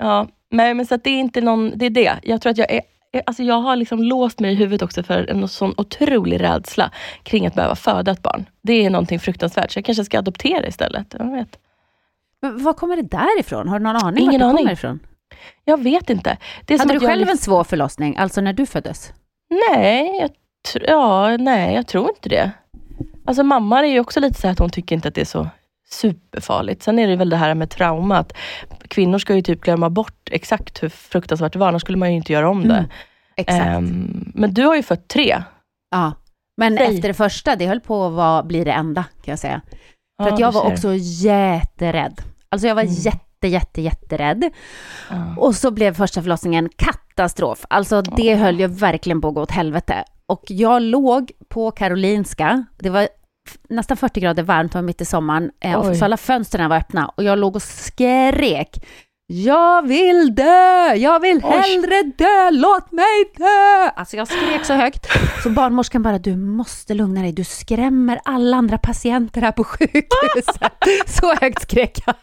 [0.00, 2.18] Ja, nej, men så att det är inte någon, det är det.
[2.22, 2.80] Jag tror att jag är
[3.26, 6.90] Alltså jag har liksom låst mig i huvudet också för en sån otrolig rädsla
[7.22, 8.46] kring att behöva föda ett barn.
[8.62, 11.14] Det är någonting fruktansvärt, så jag kanske ska adoptera istället.
[11.18, 11.58] Jag vet,
[12.42, 13.68] Men var kommer det där ifrån?
[13.68, 14.56] Har du någon aning Ingen aning.
[14.56, 15.00] kommer ifrån?
[15.64, 16.36] jag vet inte.
[16.64, 19.12] Det är Hade du jag själv liksom- en svår förlossning, alltså när du föddes?
[19.70, 20.30] Nej, jag,
[20.88, 22.50] ja, nej, jag tror inte det.
[23.24, 25.24] Alltså mamma är ju också lite så här att hon tycker inte att det är
[25.24, 25.48] så
[25.92, 26.82] superfarligt.
[26.82, 28.32] Sen är det väl det här med trauma, att
[28.88, 32.16] kvinnor ska ju typ glömma bort exakt hur fruktansvärt det var, annars skulle man ju
[32.16, 32.74] inte göra om det.
[32.74, 32.90] Mm,
[33.36, 33.66] Exakt.
[33.66, 35.42] Ehm, men du har ju fött tre.
[35.90, 36.12] ja.
[36.56, 36.94] Men säg.
[36.94, 39.60] efter det första, det höll på att vara, bli det enda, kan jag säga.
[40.22, 42.20] För Ja, att jag var också jätterädd.
[42.48, 42.94] Alltså jag var Mm.
[42.94, 44.50] jätte, jätte, jätterädd.
[45.10, 45.34] Ja.
[45.36, 47.64] Och så blev första förlossningen katastrof.
[47.70, 50.04] Alltså det höll ju verkligen på att gå åt helvete.
[50.26, 53.08] Och jag låg på Karolinska, det var
[53.68, 57.08] nästan 40 grader varmt, var mitt i sommaren, eh, och så alla fönstren var öppna
[57.08, 58.84] och jag låg och skrek.
[59.32, 60.94] Jag vill dö!
[60.94, 61.50] Jag vill Oj.
[61.50, 62.50] hellre dö!
[62.50, 63.90] Låt mig dö!
[63.96, 65.06] Alltså jag skrek så högt.
[65.42, 70.72] Så barnmorskan bara, du måste lugna dig, du skrämmer alla andra patienter här på sjukhuset.
[71.06, 72.14] Så högt skrek jag.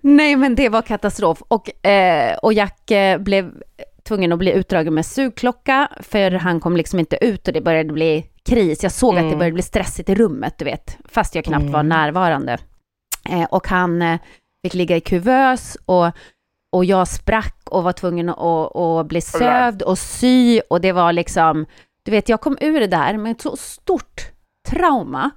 [0.00, 1.42] Nej, men det var katastrof.
[1.48, 3.52] Och, eh, och Jack eh, blev
[4.08, 7.92] tvungen att bli utdragen med sugklocka, för han kom liksom inte ut och det började
[7.92, 8.82] bli kris.
[8.82, 9.38] Jag såg att det Mm.
[9.38, 11.88] började bli stressigt i rummet, du vet, fast jag knappt var Mm.
[11.88, 12.58] närvarande.
[13.30, 14.18] Eh, och han eh,
[14.62, 16.06] fick ligga i kuvös och,
[16.72, 21.12] och jag sprack och var tvungen att, att bli sövd och sy och det var
[21.12, 21.66] liksom,
[22.04, 24.30] du vet, jag kom ur det där med ett så stort
[24.68, 25.30] trauma.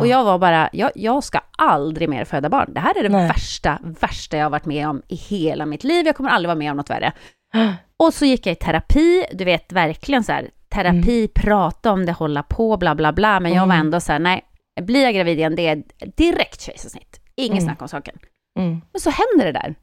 [0.00, 2.72] Och jag var bara, jag, jag ska aldrig mer föda barn.
[2.74, 3.28] Det här är det Nej.
[3.28, 6.06] värsta, värsta jag har varit med om i hela mitt liv.
[6.06, 7.12] Jag kommer aldrig vara med om något värre.
[8.00, 12.12] Och så gick jag i terapi, du vet verkligen så här, terapi, prata om det,
[12.12, 13.40] hålla på, bla bla bla.
[13.40, 13.86] Men jag var Mm.
[13.86, 14.44] ändå så här, nej,
[14.82, 15.82] blir jag gravid igen, det är
[16.16, 17.20] direkt kejsarsnitt.
[17.36, 17.64] Inget Mm.
[17.64, 18.18] snack om saken.
[18.58, 18.80] Mm.
[18.92, 19.74] Men så händer det där.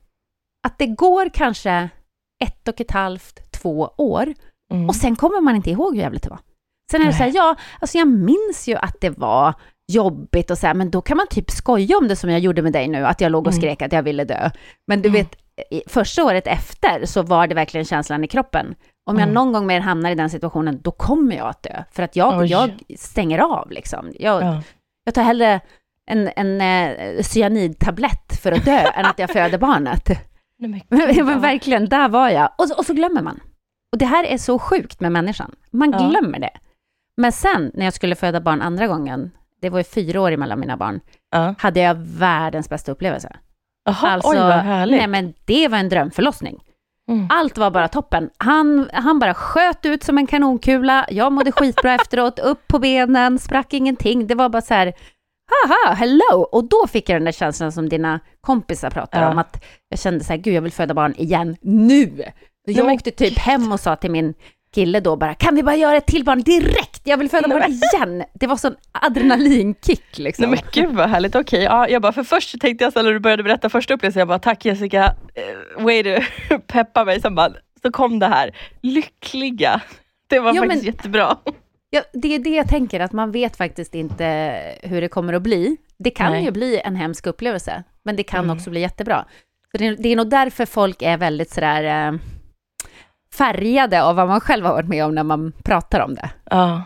[0.67, 1.89] Att det går kanske
[2.43, 4.33] ett och ett halvt, två år
[4.73, 4.89] Mm.
[4.89, 6.39] och sen kommer man inte ihåg hur jävligt det var.
[6.91, 9.53] Sen är det så här, ja, alltså jag minns ju att det var
[9.91, 12.61] jobbigt och så här, men då kan man typ skoja om det som jag gjorde
[12.61, 13.61] med dig nu, att jag låg och Mm.
[13.61, 14.49] skrek att jag ville dö.
[14.87, 15.21] Men du Mm.
[15.21, 15.35] vet,
[15.87, 18.75] första året efter så var det verkligen känslan i kroppen.
[19.05, 19.33] Om jag Mm.
[19.33, 21.83] någon gång mer hamnar i den situationen, då kommer jag att dö.
[21.91, 22.47] För att jag, Oj.
[22.47, 24.11] jag stänger av liksom.
[24.19, 24.61] Jag, Ja.
[25.03, 25.59] jag tar hellre
[26.09, 30.07] en, en eh, cyanidtablett för att dö än att jag föder barnet.
[30.59, 32.49] Nej, men Men, verkligen, där var jag.
[32.57, 33.39] Och, så- och så glömmer man.
[33.91, 35.55] Och det här är så sjukt med människan.
[35.71, 36.09] Man Ja.
[36.09, 36.49] glömmer det.
[37.17, 40.59] Men sen när jag skulle föda barn andra gången, det var ju fyra år emellan
[40.59, 40.99] mina barn,
[41.31, 41.55] Ja.
[41.57, 43.35] hade jag världens bästa upplevelse.
[43.87, 44.97] Jaha, oj vad härligt.
[44.97, 46.59] nej men det var en drömförlossning.
[47.09, 47.27] Mm.
[47.29, 48.29] Allt var bara toppen.
[48.37, 51.05] Han, han bara sköt ut som en kanonkula.
[51.09, 54.27] Jag mådde skitbra efteråt, upp på benen, sprack ingenting.
[54.27, 54.93] Det var bara så här,
[55.67, 56.47] haha, hello.
[56.51, 59.29] Och då fick jag den där känslan som dina kompisar pratar Ja.
[59.29, 62.23] om, att jag kände så här, gud jag vill föda barn igen, nu.
[62.65, 64.33] Jag åkte typ hem och sa till min
[64.75, 67.01] kille då bara, kan vi bara göra ett till barn direkt?
[67.03, 68.23] Jag vill föda barn igen.
[68.33, 70.49] Det var sån adrenalinkick liksom.
[70.51, 71.63] Nej men gud vad härligt, okej.
[71.63, 74.27] Ja, jag bara, för först tänkte jag så när du började berätta första upplevelsen, jag
[74.27, 76.21] bara tack Jessica, eh, way to
[76.67, 77.21] peppa mig.
[77.21, 77.51] Sen bara,
[77.81, 79.81] så kom det här, lyckliga.
[80.29, 81.37] Det var Ja, faktiskt men- jättebra.
[81.89, 84.25] Ja, det är det jag tänker, att man vet faktiskt inte
[84.83, 85.77] hur det kommer att bli.
[85.99, 86.43] Det kan Nej.
[86.45, 88.57] ju bli en hemsk upplevelse, men det kan Mm.
[88.57, 89.25] också bli jättebra.
[89.71, 92.19] Så det, är, det är nog därför folk är väldigt sådär eh,
[93.37, 96.83] färgade av vad man själv har varit med om när man pratar om det, Ja.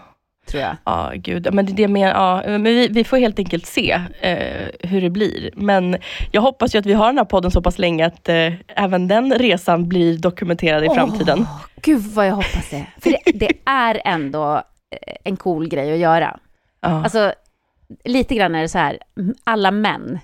[0.48, 0.76] tror jag.
[0.86, 1.54] Ja, gud.
[1.54, 5.02] Men det är det med, ja, men vi, vi får helt enkelt se eh, hur
[5.02, 5.50] det blir.
[5.56, 5.98] Men
[6.32, 9.08] jag hoppas ju att vi har den här podden så pass länge att eh, även
[9.08, 11.40] den resan blir dokumenterad i framtiden.
[11.40, 12.86] Åh, gud vad jag hoppas det.
[13.02, 16.40] För det, det är ändå eh, en cool grej att göra.
[16.82, 16.90] Ja.
[17.04, 17.34] Alltså,
[18.06, 18.98] lite grann är det så här,
[19.44, 20.20] alla män,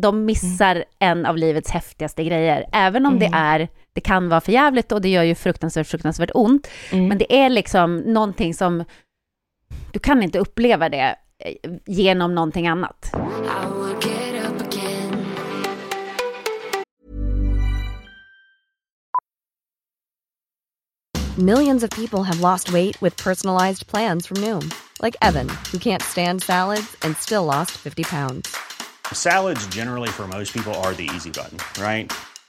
[0.00, 2.64] de missar en av livets häftigaste grejer.
[2.72, 3.38] Även om det Mm.
[3.44, 6.68] är, det kan vara för jävligt och det gör ju fruktansvärt, fruktansvärt ont.
[6.92, 7.08] Mm.
[7.08, 8.84] Men det är liksom någonting som,
[9.92, 13.12] du kan inte uppleva det eh, genom någonting annat.
[21.38, 26.02] Millions of people have lost weight with personalized plans from Noom, like Evan, who can't
[26.02, 28.54] stand salads and still lost 50 pounds.
[29.12, 32.12] Salads, generally, for most people, are the easy button, right?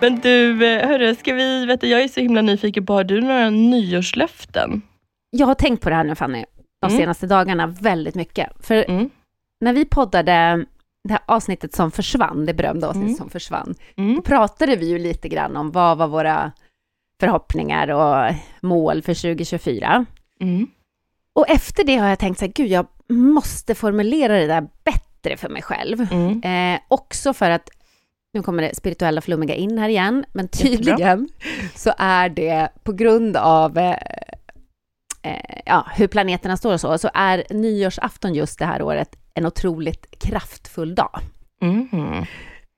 [0.00, 3.04] Men du, eh, hörru, ska vi, vet du, jag är så himla nyfiken på, har
[3.04, 4.82] du några nyårslöften?
[5.30, 6.44] Jag har tänkt på det här nu Fanny,
[6.80, 6.98] de Mm.
[7.00, 8.50] senaste dagarna väldigt mycket.
[8.66, 9.10] För Mm.
[9.60, 10.64] när vi poddade
[11.04, 13.18] det här avsnittet som försvann, det berömda avsnittet Mm.
[13.18, 14.16] som försvann, Mm.
[14.16, 16.52] då pratade vi ju lite grann om vad var våra
[17.20, 20.04] förhoppningar och mål för 2024.
[20.40, 20.66] Mm.
[21.32, 25.36] Och efter det har jag tänkt så här, gud, jag måste formulera det där bättre
[25.36, 26.06] för mig själv.
[26.12, 26.42] Mm.
[26.74, 27.70] Eh, också för att,
[28.34, 31.28] nu kommer det spirituella flummiga in här igen, men tydligen
[31.74, 33.96] så är det på grund av eh,
[35.22, 39.46] eh, ja, hur planeterna står och så, så är nyårsafton just det här året en
[39.46, 41.20] otroligt kraftfull dag.
[41.62, 42.24] Mm.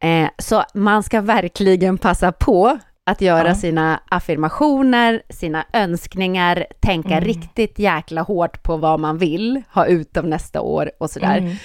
[0.04, 2.78] Eh, så man ska verkligen passa på
[3.10, 3.54] att göra Ja.
[3.54, 7.24] sina affirmationer, sina önskningar, tänka Mm.
[7.24, 11.56] riktigt jäkla hårt på vad man vill ha ut av nästa år och sådär.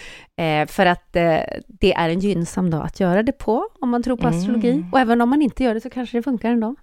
[0.41, 0.61] Mm.
[0.61, 4.03] Eh, för att eh, det är en gynnsam dag att göra det på, om man
[4.03, 4.39] tror på Mm.
[4.39, 4.85] astrologi.
[4.91, 6.75] Och även om man inte gör det så kanske det funkar ändå.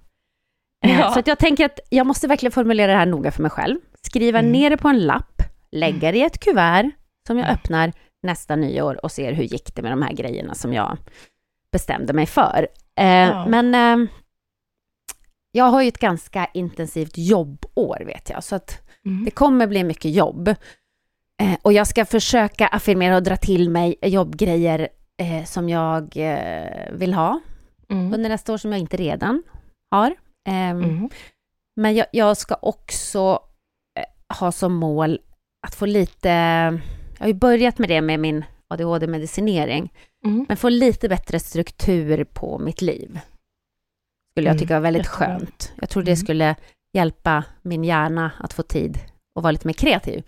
[0.85, 1.11] Eh, Ja.
[1.11, 3.77] Så att jag tänker att jag måste verkligen formulera det här noga för mig själv.
[4.03, 4.53] Skriva Mm.
[4.53, 6.91] ner det på en lapp, lägga det i ett kuvert
[7.27, 7.93] som jag öppnar
[8.23, 10.97] nästa nyår och ser hur gick det med de här grejerna som jag
[11.73, 12.69] bestämde mig för.
[13.01, 13.47] Eh, Ja.
[13.49, 14.09] Men eh,
[15.53, 19.25] jag har ju ett ganska intensivt jobbår vet jag, så att Mm.
[19.25, 20.55] det kommer bli mycket jobb.
[21.43, 24.89] Eh, och jag ska försöka affirmera och dra till mig jobbgrejer
[25.23, 27.41] eh, som jag eh, vill ha
[27.91, 28.15] Mm.
[28.15, 29.43] under nästa år som jag inte redan
[29.91, 30.15] har.
[30.49, 31.09] Ehm, Mm.
[31.77, 33.39] Men jag, jag ska också
[33.99, 35.19] eh, ha som mål
[35.67, 36.29] att få lite,
[37.19, 39.93] jag har ju börjat med det med min ADHD-medicinering,
[40.25, 40.45] Mm.
[40.49, 43.21] men få lite bättre struktur på mitt liv.
[44.33, 45.27] Skulle jag Mm, tycka var väldigt jättebra.
[45.39, 45.73] skönt.
[45.77, 46.17] Jag tror det Mm.
[46.17, 46.55] skulle
[46.93, 48.99] hjälpa min hjärna att få tid
[49.35, 50.25] och vara lite mer kreativ.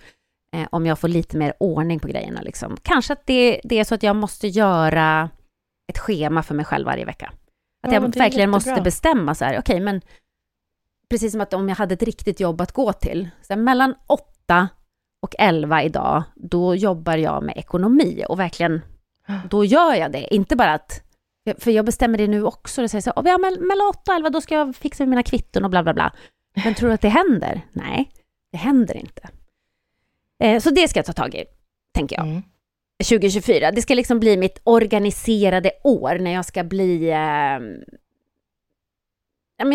[0.56, 2.40] Eh, om jag får lite mer ordning på grejerna.
[2.40, 2.76] Liksom.
[2.82, 5.30] Kanske att det, det är så att jag måste göra
[5.88, 7.32] ett schema för mig själv varje vecka.
[7.82, 10.00] Att Ja, jag det verkligen måste bestämma så här, okej men
[11.10, 13.94] precis som att om jag hade ett riktigt jobb att gå till, så här, mellan
[14.06, 14.68] 8
[15.22, 18.80] och 11 idag, då jobbar jag med ekonomi och verkligen,
[19.50, 20.34] då gör jag det.
[20.34, 21.02] Inte bara att,
[21.58, 24.16] för jag bestämmer det nu också, och säger så här, ja, men mellan 8 och
[24.16, 26.12] 11 då ska jag fixa mina kvitton och bla bla bla.
[26.64, 27.60] Men tror du att det händer?
[27.72, 28.10] Nej,
[28.52, 29.28] det händer inte.
[30.40, 31.44] Eh, så det ska jag ta tag i,
[31.94, 32.26] tänker jag.
[32.26, 32.42] Mm.
[33.04, 33.70] 2024.
[33.70, 37.10] Det ska liksom bli mitt organiserade år när jag ska bli...
[37.10, 37.60] Eh,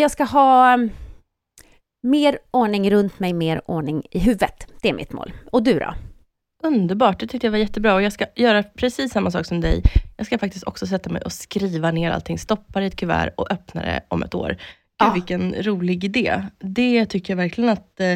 [0.00, 0.90] jag ska ha mm,
[2.02, 4.66] mer ordning runt mig, mer ordning i huvudet.
[4.82, 5.32] Det är mitt mål.
[5.52, 5.94] Och du då?
[6.62, 9.82] Underbart, det tyckte jag var jättebra och jag ska göra precis samma sak som dig.
[10.16, 13.30] Jag ska faktiskt också sätta mig och skriva ner allting, stoppa det i ett kuvert
[13.36, 14.48] och öppna det om ett år.
[14.48, 14.58] Gud,
[14.98, 15.12] Ja.
[15.14, 16.42] vilken rolig idé.
[16.58, 18.12] Det tycker jag verkligen att eh,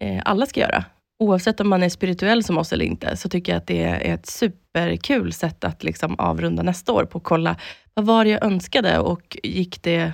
[0.00, 0.84] eh, alla ska göra.
[1.22, 4.14] Oavsett om man är spirituell som oss eller inte, så tycker jag att det är
[4.14, 7.56] ett superkul sätt att liksom avrunda nästa år på att kolla,
[7.94, 10.12] vad var det jag önskade och gick det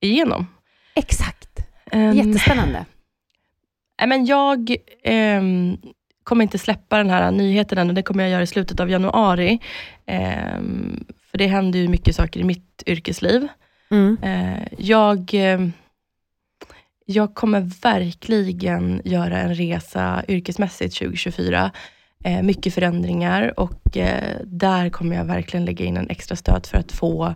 [0.00, 0.46] igenom?
[0.94, 1.58] Exakt.
[1.92, 2.84] Ehm, Jättespännande.
[4.00, 5.76] Nej, men jag ehm,
[6.24, 7.92] kommer inte släppa den här nyheten ännu.
[7.92, 9.60] Det kommer jag göra i slutet av januari.
[10.06, 13.48] Ehm, för det händer ju mycket saker i mitt yrkesliv.
[13.90, 14.16] Mm.
[14.22, 15.72] Eh, jag, ehm,
[17.10, 21.70] jag kommer verkligen göra en resa yrkesmässigt 2024.
[22.24, 26.78] Eh, mycket förändringar och eh, där kommer jag verkligen lägga in en extra stöt för
[26.78, 27.34] att få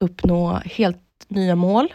[0.00, 1.92] uppnå helt nya mål.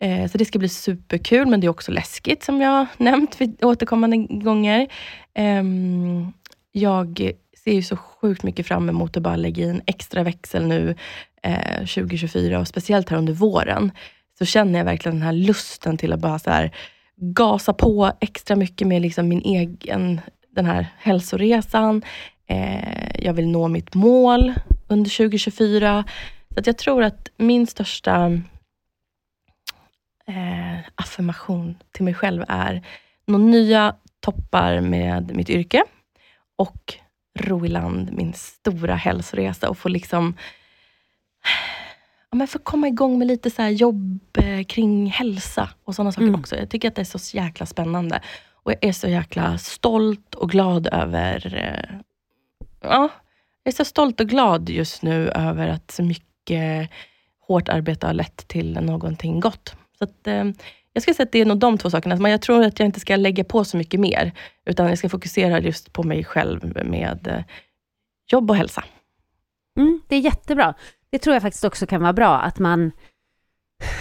[0.00, 3.64] Eh, så det ska bli superkul, men det är också läskigt som jag nämnt vid
[3.64, 4.88] återkommande gånger.
[5.34, 6.32] Ehm,
[6.72, 7.32] jag
[7.64, 10.94] ser ju så sjukt mycket fram emot att bara lägga i en extra växel nu
[11.42, 13.92] eh, 2024 och speciellt här under våren.
[14.38, 16.76] Så känner jag verkligen den här lusten till att bara så här,
[17.16, 20.20] gasa på extra mycket med liksom min egen,
[20.50, 22.02] den här hälsoresan.
[22.46, 24.54] Eh, jag vill nå mitt mål
[24.88, 26.04] under 2024.
[26.54, 28.26] Så att jag tror att min största
[30.26, 32.82] eh, affirmation till mig själv är
[33.26, 35.84] nå nya toppar med mitt yrke
[36.56, 36.94] och
[37.38, 40.36] ro i land min stora hälsoresa och få liksom
[42.30, 46.26] ja, men få komma igång med lite så jobb eh, kring hälsa och sådana saker
[46.28, 46.40] Mm.
[46.40, 46.56] också.
[46.56, 48.20] Jag tycker att det är så jäkla spännande.
[48.52, 51.54] Och jag är så jäkla stolt och glad över...
[51.56, 51.98] Eh,
[52.80, 53.08] ja,
[53.62, 56.90] jag är så stolt och glad just nu över att så mycket
[57.46, 59.76] hårt arbete har lett till någonting gott.
[59.98, 60.44] Så att, eh,
[60.92, 62.16] jag skulle säga att det är nog de två sakerna.
[62.16, 64.32] Men jag tror att jag inte ska lägga på så mycket mer,
[64.66, 67.44] utan jag ska fokusera just på mig själv med
[68.32, 68.84] jobb och hälsa.
[69.78, 70.74] Mm, det är jättebra.
[71.10, 72.92] Det tror jag faktiskt också kan vara bra, att man,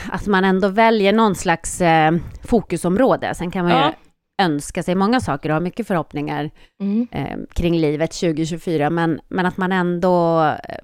[0.10, 2.12] att man ändå väljer någon slags eh,
[2.44, 3.36] fokusområde.
[3.36, 3.94] Sen kan man ju Ja.
[4.42, 7.08] önska sig många saker och ha mycket förhoppningar Mm.
[7.12, 10.78] eh, kring livet 2024, men, men att man ändå eh,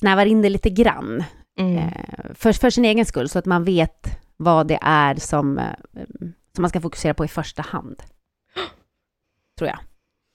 [0.00, 1.24] snävar in det lite grann
[1.58, 1.76] Mm.
[1.78, 1.92] eh,
[2.34, 5.64] för, för sin egen skull, så att man vet vad det är som, eh,
[6.54, 8.02] som man ska fokusera på i första hand.
[9.58, 9.78] Tror jag.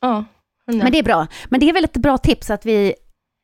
[0.02, 0.26] Ja.
[0.66, 1.28] Men det är bra.
[1.50, 2.94] Men det är väl ett bra tips att vi,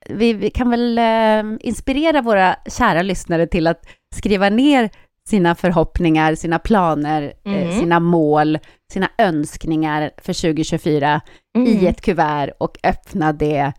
[0.10, 4.90] vi, vi kan väl eh, inspirera våra kära lyssnare till att skriva ner
[5.30, 7.80] sina förhoppningar, sina planer, eh, Mm.
[7.80, 8.60] sina mål,
[8.94, 11.22] sina önskningar för 2024
[11.58, 11.68] Mm.
[11.68, 13.74] i ett kuvert och öppna det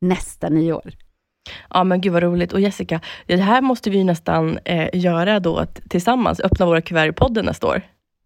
[0.00, 0.92] nästa nyår.
[1.70, 2.52] Ja men gud vad roligt.
[2.52, 7.12] Och Jessica, det här måste vi nästan eh, göra då tillsammans, öppna våra kuvert i
[7.12, 7.82] podden nästa år.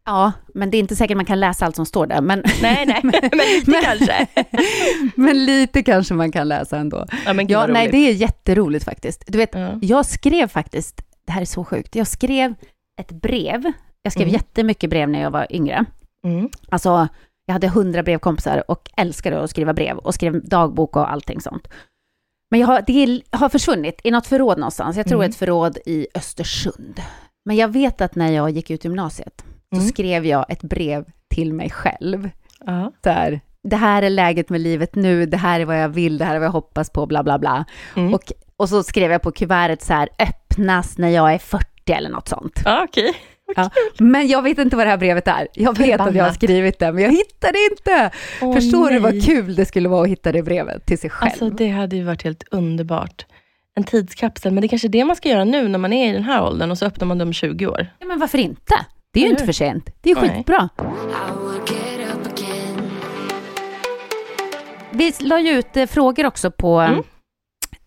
[0.06, 2.20] Ja, men det är inte säkert man kan läsa allt som står där.
[2.20, 4.26] Men, Nej, nej, men lite men- kanske.
[5.16, 7.06] men lite kanske man kan läsa ändå.
[7.26, 9.24] Ja, men Ja, nej, det är jätteroligt faktiskt.
[9.26, 9.78] Du vet, Ja.
[9.82, 12.54] jag skrev faktiskt, det här är så sjukt, jag skrev
[13.00, 13.72] ett brev.
[14.02, 14.34] Jag skrev Mm.
[14.34, 15.84] jättemycket brev när jag var yngre.
[16.26, 16.48] Mm.
[16.68, 17.08] Alltså,
[17.46, 21.68] Jag hade hundra brevkompisar och älskade att skriva brev och skrev dagbok och allting sånt.
[22.50, 24.96] Men jag har, det har försvunnit i något förråd någonstans.
[24.96, 25.30] Jag tror Mm.
[25.30, 27.02] ett förråd i Östersund.
[27.44, 29.88] Men jag vet att när jag gick ut gymnasiet så Mm.
[29.88, 32.30] skrev jag ett brev till mig själv.
[32.66, 32.92] Ja.
[33.02, 36.24] Där, det här är läget med livet nu, det här är vad jag vill, det
[36.24, 37.64] här är vad jag hoppas på, bla bla bla.
[37.96, 38.14] Mm.
[38.14, 42.10] Och, och så skrev jag på kuvertet så här, öppnas när jag är 40 eller
[42.10, 42.60] något sånt.
[42.64, 43.14] Ja, okej.
[43.56, 43.70] Ja.
[43.98, 45.48] Men jag vet inte vad det här brevet är.
[45.54, 48.10] Jag vet att jag har skrivit det, men jag hittar det inte.
[48.42, 49.12] Åh, Förstår du nej.
[49.12, 51.30] vad kul det skulle vara att hitta det brevet till sig själv?
[51.30, 53.26] Alltså det hade ju varit helt underbart.
[53.76, 56.08] En tidskapsel, men det är kanske är det man ska göra nu när man är
[56.10, 57.86] i den här åldern och så öppnar man dem om 20 år.
[57.98, 58.74] ja, men varför inte?
[59.16, 59.90] Det är ju inte för sent.
[60.00, 60.68] Det är skitbra.
[64.90, 67.02] Vi la ju ut eh, frågor också på Mm.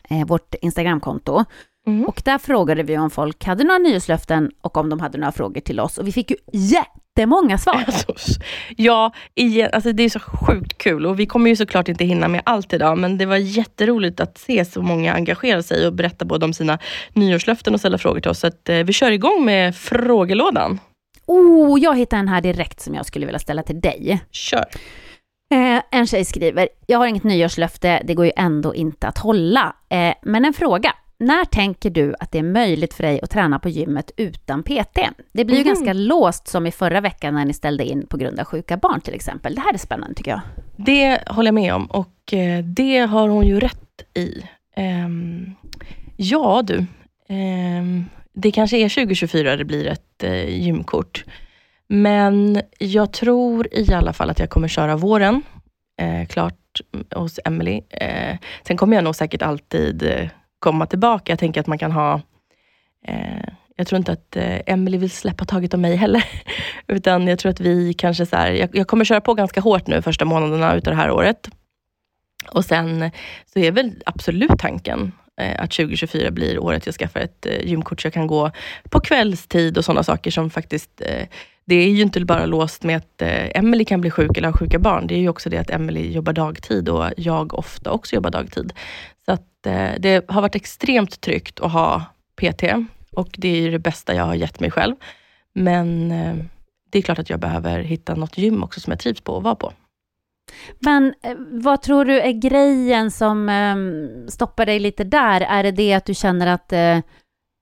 [0.10, 1.46] eh, vårt Instagramkonto.
[1.88, 2.06] Mm.
[2.06, 5.62] Och där frågade vi om folk hade några nyårslöften och om de hade några frågor
[5.62, 5.98] till oss.
[5.98, 7.84] Och vi fick ju jättemånga svar.
[7.88, 8.42] Alltså,
[8.78, 12.28] ja, igen, alltså det är så sjukt kul och vi kommer ju såklart inte hinna
[12.28, 16.26] med allt idag, men det var jätteroligt att se så många engagera sig och berätta
[16.26, 16.80] både om sina
[17.14, 18.40] nyårslöften och ställa frågor till oss.
[18.40, 20.80] Så att, eh, vi kör igång med frågelådan.
[21.30, 24.22] Oh, jag hittade en här direkt som jag skulle vilja ställa till dig.
[24.32, 24.66] Kör.
[25.54, 29.76] Eh, en tjej skriver, jag har inget nyårslöfte, det går ju ändå inte att hålla.
[29.90, 33.60] Eh, men en fråga, när tänker du att det är möjligt för dig att träna
[33.60, 35.00] på gymmet utan PT?
[35.34, 35.68] Det blir ju Mhm.
[35.68, 39.02] ganska låst som i förra veckan när ni ställde in på grund av sjuka barn
[39.02, 39.56] till exempel.
[39.56, 40.42] Det här är spännande tycker jag.
[40.78, 44.44] Det håller jag med om och eh, det har hon ju rätt i.
[44.76, 45.54] Ehm,
[46.16, 46.86] ja du,
[47.30, 48.06] ehm,
[48.40, 51.26] det kanske är 2024 det blir ett eh, gymkort.
[51.88, 55.42] Men jag tror i alla fall att jag kommer köra våren,
[56.02, 57.82] eh, klart mm, hos Emily.
[57.90, 61.32] Eh, sen kommer jag nog säkert alltid eh, komma tillbaka.
[61.32, 62.22] Jag tänker att man kan ha
[63.08, 66.24] eh, jag tror inte att eh, Emily vill släppa taget om mig heller.
[66.88, 69.88] Utan jag tror att vi kanske så här, jag, jag kommer köra på ganska hårt
[69.88, 71.50] nu första månaderna utav det här året.
[72.52, 73.12] Och sen
[73.54, 78.02] så är väl absolut tanken Eh, att 2024 blir året jag skaffar ett eh, gymkort
[78.02, 78.52] så jag kan gå
[78.90, 81.28] på kvällstid och sådana saker som faktiskt eh,
[81.66, 83.22] det är ju inte bara låst med att
[83.56, 85.08] Emily kan bli sjuk eller ha sjuka barn.
[85.08, 88.74] Det är ju också det att Emily jobbar dagtid och jag ofta också jobbar dagtid.
[89.26, 89.64] Så att
[90.00, 92.64] det har varit extremt tryggt att ha PT
[93.12, 94.96] och det är ju det bästa jag har gett mig själv.
[95.54, 96.10] Men
[96.90, 99.44] det är klart att jag behöver hitta något gym också som jag trivs på att
[99.44, 99.74] vara på.
[100.80, 103.76] Men eh, vad tror du är grejen som eh,
[104.32, 105.42] stoppar dig lite där?
[105.42, 107.00] Är det det att du känner att eh,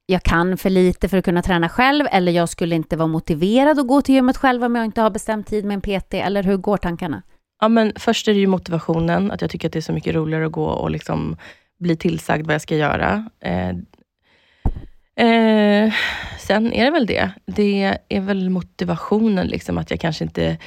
[0.06, 3.80] jag kan för lite för att kunna träna själv eller jag skulle inte vara motiverad
[3.80, 6.44] att gå till gymmet själv om jag inte har bestämt tid med en PT eller
[6.44, 7.22] hur går tankarna?
[7.60, 10.16] Ja, men först är det ju motivationen, att jag tycker att det är så mycket
[10.16, 11.38] roligare att gå och liksom
[11.80, 13.30] bli tillsagd vad jag ska göra.
[13.40, 13.70] Eh,
[15.28, 15.94] eh,
[16.40, 17.32] sen är det väl det.
[17.46, 20.58] Det är väl motivationen, liksom, att jag kanske inte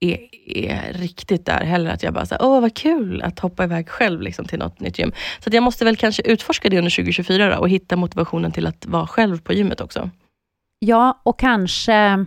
[0.00, 1.90] är, är riktigt där heller.
[1.90, 4.80] Att jag bara, så här, åh vad kul att hoppa iväg själv liksom, till något
[4.80, 5.12] nytt gym.
[5.44, 8.86] Så jag måste väl kanske utforska det under 2024 då, och hitta motivationen till att
[8.86, 10.10] vara själv på gymmet också.
[10.78, 12.24] Ja, och kanske,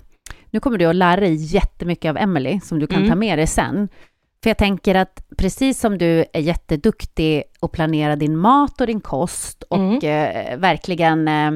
[0.49, 3.09] nu kommer du att lära dig jättemycket av Emily som du kan Mm.
[3.09, 3.89] ta med dig sen.
[4.43, 9.01] För jag tänker att precis som du är jätteduktig att planera din mat och din
[9.01, 9.95] kost och Mm.
[9.95, 11.51] eh, verkligen eh,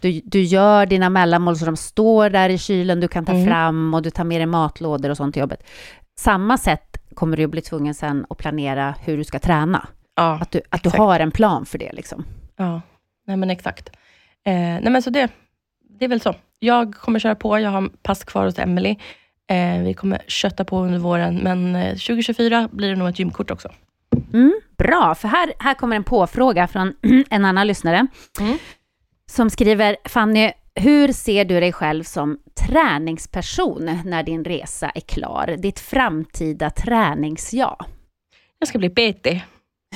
[0.00, 3.46] du, du gör dina mellanmål så de står där i kylen, du kan ta Mm.
[3.46, 5.62] fram och du tar med dig matlådor och sånt till jobbet.
[6.18, 9.88] Samma sätt kommer du att bli tvungen sen att planera hur du ska träna.
[10.16, 12.24] Ja, Att du, att du har en plan för det liksom.
[12.56, 12.80] Ja,
[13.26, 13.88] nej men exakt.
[14.46, 15.28] Eh, nej men så det,
[15.98, 16.34] det är väl så.
[16.58, 18.96] Jag kommer köra på, jag har pass kvar hos Emily.
[19.48, 23.50] Eh, vi kommer kötta på under våren, men eh, 2024 blir det nog ett gymkort
[23.50, 23.72] också.
[24.32, 26.94] Mm, bra, för här, här kommer en påfråga från
[27.30, 28.06] en annan lyssnare.
[28.40, 28.58] Mm.
[29.30, 35.56] Som skriver, Fanny, hur ser du dig själv som träningsperson när din resa är klar?
[35.58, 37.76] Ditt framtida träningsja.
[38.58, 39.26] Jag ska bli PT.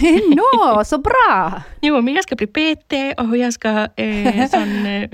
[0.36, 1.62] Nå, så bra!
[1.80, 3.68] Jo, men jag ska bli PT och jag ska...
[3.96, 5.10] Eh, sån, eh,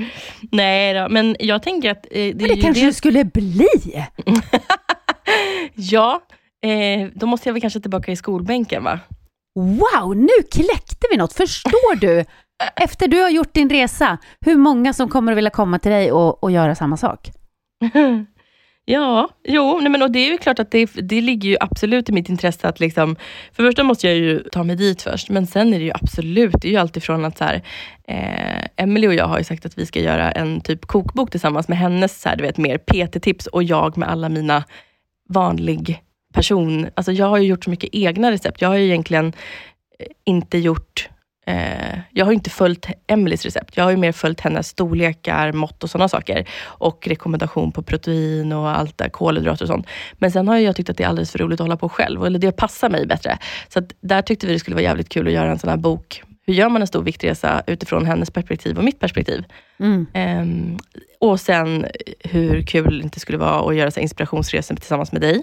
[0.53, 2.07] nej då, men jag tänker att...
[2.11, 3.69] Eh, det, Men det kanske det- du skulle bli!
[5.75, 6.23] Ja,
[6.67, 9.01] eh, då måste jag väl kanske tillbaka i skolbänken va?
[9.61, 12.25] Wow, nu kläckte vi något, förstår du?
[12.77, 16.13] Efter du har gjort din resa, hur många som kommer att vilja komma till dig
[16.13, 17.31] och, och göra samma sak?
[18.91, 22.09] Ja, jo, nej men och det är ju klart att det, det ligger ju absolut
[22.09, 23.17] i mitt intresse att liksom,
[23.53, 25.93] för det första måste jag ju ta mig dit först, men sen är det ju
[25.95, 27.63] absolut, det är ju alltifrån att så här,
[28.09, 31.69] eh, Emily och jag har ju sagt att vi ska göra en typ kokbok tillsammans
[31.69, 34.65] med hennes så här, du vet, mer PT-tips och jag med alla mina
[35.29, 36.03] vanlig
[36.35, 38.61] person, alltså jag har ju gjort så mycket egna recept.
[38.63, 39.27] Jag har ju egentligen
[39.99, 41.09] eh, inte gjort
[41.49, 43.77] Eh, jag har inte följt Emelies recept.
[43.77, 46.49] Jag har ju mer följt hennes storlekar, mått och sådana saker.
[46.63, 49.87] Och rekommendation på protein och allt där, kolhydrater och sånt.
[50.13, 52.25] Men sen har jag tyckt att det är alldeles för roligt att hålla på själv.
[52.25, 53.39] Eller det passar mig bättre.
[53.69, 56.23] Så där tyckte vi det skulle vara jävligt kul att göra en sån här bok.
[56.47, 59.45] Hur gör man en stor viktresa utifrån hennes perspektiv och mitt perspektiv?
[59.81, 60.07] Mm.
[60.15, 60.79] Ehm,
[61.21, 61.87] och sen
[62.21, 65.43] hur kul det inte skulle vara att göra så inspirationsresor tillsammans med dig.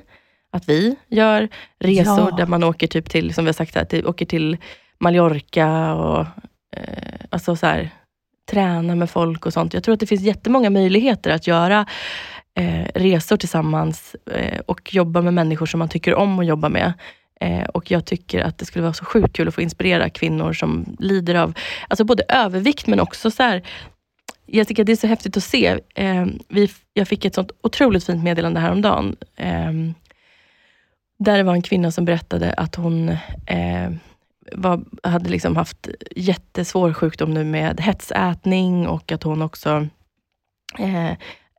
[0.52, 1.48] Att vi gör
[1.80, 2.36] resor Ja.
[2.38, 4.58] där man åker typ till, som vi har sagt, här, till, åker till
[5.00, 6.26] Mallorca och
[6.76, 7.90] eh, alltså så här,
[8.52, 9.74] träna med folk och sånt.
[9.74, 11.86] Jag tror att det finns jättemånga möjligheter att göra
[12.60, 16.94] eh, resor tillsammans eh, och jobba med människor som man tycker om att jobba med.
[17.42, 20.54] Eh, och jag tycker att det skulle vara så sjukt kul att få inspirera kvinnor
[20.54, 21.54] som lider av
[21.88, 23.62] alltså både övervikt men också så här,
[24.46, 25.80] jag tycker att det är så häftigt att se.
[25.96, 29.16] Eh, vi, jag fick ett sånt otroligt fint meddelande häromdagen.
[29.36, 29.72] Eh,
[31.20, 33.10] där det var en kvinna som berättade att hon
[33.46, 33.92] eh,
[34.54, 39.88] var, hade liksom haft jättesvår sjukdom nu med hetsätning och att hon också
[40.80, 41.12] eh,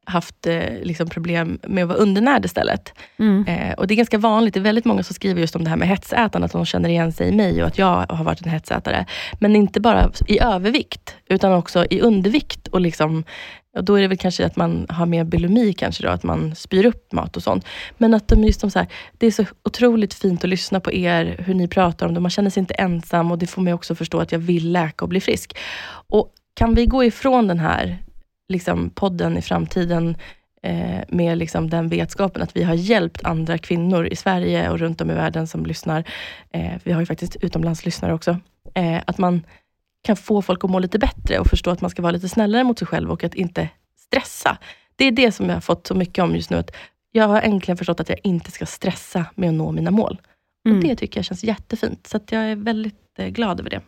[0.06, 2.92] haft eh, liksom problem med att vara undernärd istället.
[3.18, 3.46] Mm.
[3.46, 5.70] Eh, och Det är ganska vanligt, det är väldigt många som skriver just om det
[5.70, 8.42] här med hetsätande, att de känner igen sig i mig och att jag har varit
[8.42, 9.06] en hetsätare.
[9.40, 12.68] Men inte bara i övervikt, utan också i undervikt.
[12.68, 13.24] Och liksom,
[13.76, 16.54] och då är det väl kanske att man har mer bulimi, kanske då, att man
[16.54, 17.66] spyr upp mat och sånt.
[17.98, 18.88] Men att de just de så här,
[19.18, 22.20] det är så otroligt fint att lyssna på er, hur ni pratar om det.
[22.20, 25.04] Man känner sig inte ensam och det får mig också förstå att jag vill läka
[25.04, 25.56] och bli frisk.
[26.08, 27.98] Och Kan vi gå ifrån den här
[28.48, 30.16] liksom, podden i framtiden
[30.62, 35.00] eh, med liksom, den vetskapen att vi har hjälpt andra kvinnor i Sverige och runt
[35.00, 36.04] om i världen som lyssnar.
[36.50, 38.38] Eh, vi har ju faktiskt utomlandslyssnare också.
[38.74, 39.42] Eh, att man
[40.02, 42.64] kan få folk att må lite bättre och förstå att man ska vara lite snällare
[42.64, 43.68] mot sig själv och att inte
[43.98, 44.58] stressa.
[44.96, 46.56] Det är det som jag har fått så mycket om just nu.
[46.56, 46.70] Att
[47.12, 50.20] jag har äntligen förstått att jag inte ska stressa med att nå mina mål.
[50.66, 50.78] Mm.
[50.78, 52.06] Och Det tycker jag känns jättefint.
[52.06, 53.80] Så jag är väldigt eh, glad över det.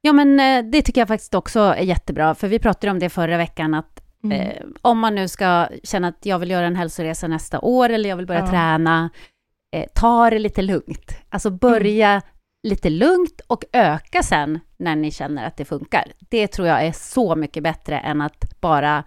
[0.00, 3.08] Ja, men eh, det tycker jag faktiskt också är jättebra, för vi pratade om det
[3.08, 4.40] förra veckan, att Mm.
[4.40, 8.08] eh, om man nu ska känna att jag vill göra en hälsoresa nästa år, eller
[8.08, 8.46] jag vill börja Ja.
[8.50, 9.10] träna,
[9.76, 11.18] eh, ta det lite lugnt.
[11.28, 12.22] Alltså börja Mm.
[12.68, 16.12] lite lugnt och öka sen när ni känner att det funkar.
[16.30, 19.04] Det tror jag är så mycket bättre än att bara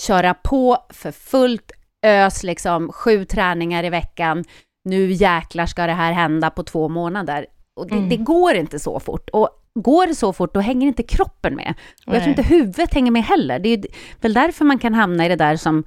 [0.00, 1.72] köra på för fullt
[2.06, 4.44] ös, liksom sju träningar i veckan.
[4.84, 7.46] Nu jäklar ska det här hända på två månader.
[7.80, 8.08] Och det, Mm.
[8.08, 9.30] det går inte så fort.
[9.32, 9.50] Och
[9.82, 11.74] går det så fort, då hänger inte kroppen med.
[12.06, 13.58] Och jag tror inte huvudet hänger med heller.
[13.58, 13.84] Det är
[14.20, 15.84] väl därför man kan hamna i det där som,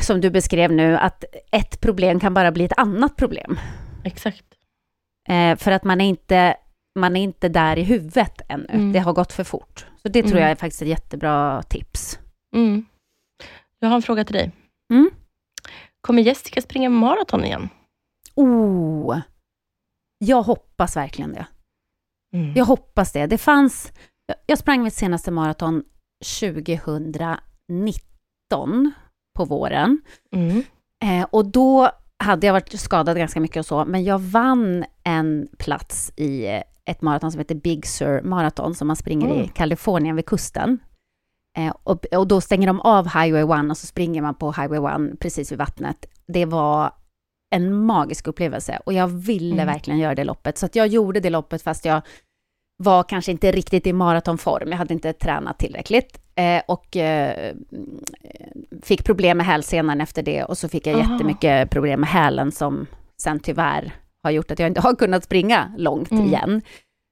[0.00, 3.58] som du beskrev nu, att ett problem kan bara bli ett annat problem.
[4.04, 4.44] Exakt.
[5.28, 6.56] Eh, för att man är, inte,
[6.98, 8.66] man är inte där i huvudet ännu.
[8.68, 8.92] Mm.
[8.92, 9.86] Det har gått för fort.
[10.02, 10.42] Så det tror Mm.
[10.42, 12.18] jag är faktiskt ett jättebra tips.
[12.56, 12.86] Mm.
[13.78, 14.50] Jag har en fråga till dig.
[14.92, 15.10] Mm.
[16.00, 17.68] Kommer Jessica springa maraton igen?
[18.34, 19.18] Oh,
[20.18, 21.46] jag hoppas verkligen det.
[22.32, 22.52] Mm.
[22.54, 23.26] Jag hoppas det.
[23.26, 23.92] Det fanns...
[24.46, 25.82] Jag sprang mitt senaste maraton
[26.40, 28.92] 2019
[29.36, 30.00] på våren.
[30.36, 30.62] Mm.
[31.04, 35.48] Eh, och då hade jag varit skadad ganska mycket och så, men jag vann en
[35.58, 39.48] plats i eh, ett maraton som heter Big Sur Marathon, som man springer i Mm.
[39.48, 40.78] Kalifornien vid kusten.
[41.58, 45.10] Eh, och, och då stänger de av Highway 1 och så springer man på Highway
[45.12, 46.06] 1 precis vid vattnet.
[46.26, 46.92] Det var
[47.52, 49.66] en magisk upplevelse och jag ville Mm.
[49.66, 50.58] verkligen göra det loppet.
[50.58, 52.02] Så att jag gjorde det loppet fast jag
[52.76, 54.68] var kanske inte riktigt i maratonform.
[54.70, 57.54] Jag hade inte tränat tillräckligt eh, och eh,
[58.82, 61.12] fick problem med hälsenan efter det och så fick jag Aha.
[61.12, 62.86] jättemycket problem med hälen som
[63.22, 63.92] sen tyvärr
[64.22, 66.26] har gjort att jag inte har kunnat springa långt Mm.
[66.26, 66.62] igen.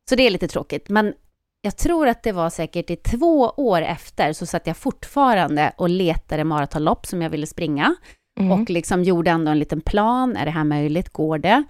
[0.09, 1.15] Så det är lite tråkigt, men
[1.63, 5.89] jag tror att det var säkert i två år efter så satt jag fortfarande och
[5.89, 7.95] letade maratonlopp som jag ville springa
[8.41, 8.53] Mm.
[8.61, 10.37] och liksom gjorde ändå en liten plan.
[10.37, 11.09] Är det här möjligt?
[11.13, 11.65] Går det?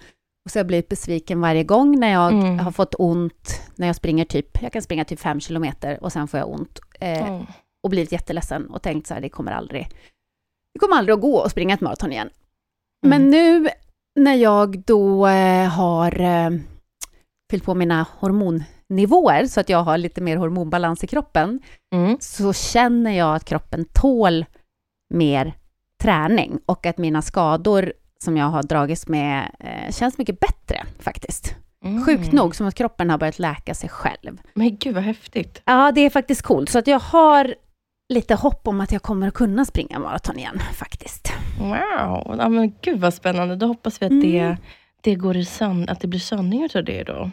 [0.44, 2.58] Och så har jag blivit besviken varje gång när jag Mm.
[2.58, 6.28] har fått ont, när jag springer typ, jag kan springa typ fem kilometer och sen
[6.28, 6.78] får jag ont.
[7.00, 7.46] Eh, Mm.
[7.84, 9.88] och blivit jätteledsen och tänkt så här, det kommer aldrig,
[10.74, 12.30] det kommer aldrig att gå att springa ett maraton igen.
[13.06, 13.22] Mm.
[13.22, 13.68] Men nu
[14.20, 16.50] när jag då eh, har eh,
[17.50, 21.60] fyllt på mina hormonnivåer så att jag har lite mer hormonbalans i kroppen,
[21.94, 22.16] Mm.
[22.20, 24.44] så känner jag att kroppen tål
[25.14, 25.52] mer
[26.00, 27.92] träning och att mina skador
[28.24, 31.54] som jag har dragits med eh, känns mycket bättre faktiskt.
[31.84, 32.04] Mm.
[32.04, 34.40] Sjukt nog, som att kroppen har börjat läka sig själv.
[34.54, 35.62] Men gud vad häftigt.
[35.64, 36.70] Ja, det är faktiskt coolt.
[36.70, 37.54] Så att jag har
[38.08, 41.32] lite hopp om att jag kommer att kunna springa maraton igen faktiskt.
[41.60, 43.56] Wow, ja, men gud vad spännande.
[43.56, 44.22] Då hoppas vi att Mm.
[44.32, 44.56] det,
[45.00, 47.30] det går i sand, att det blir sanningar av det då.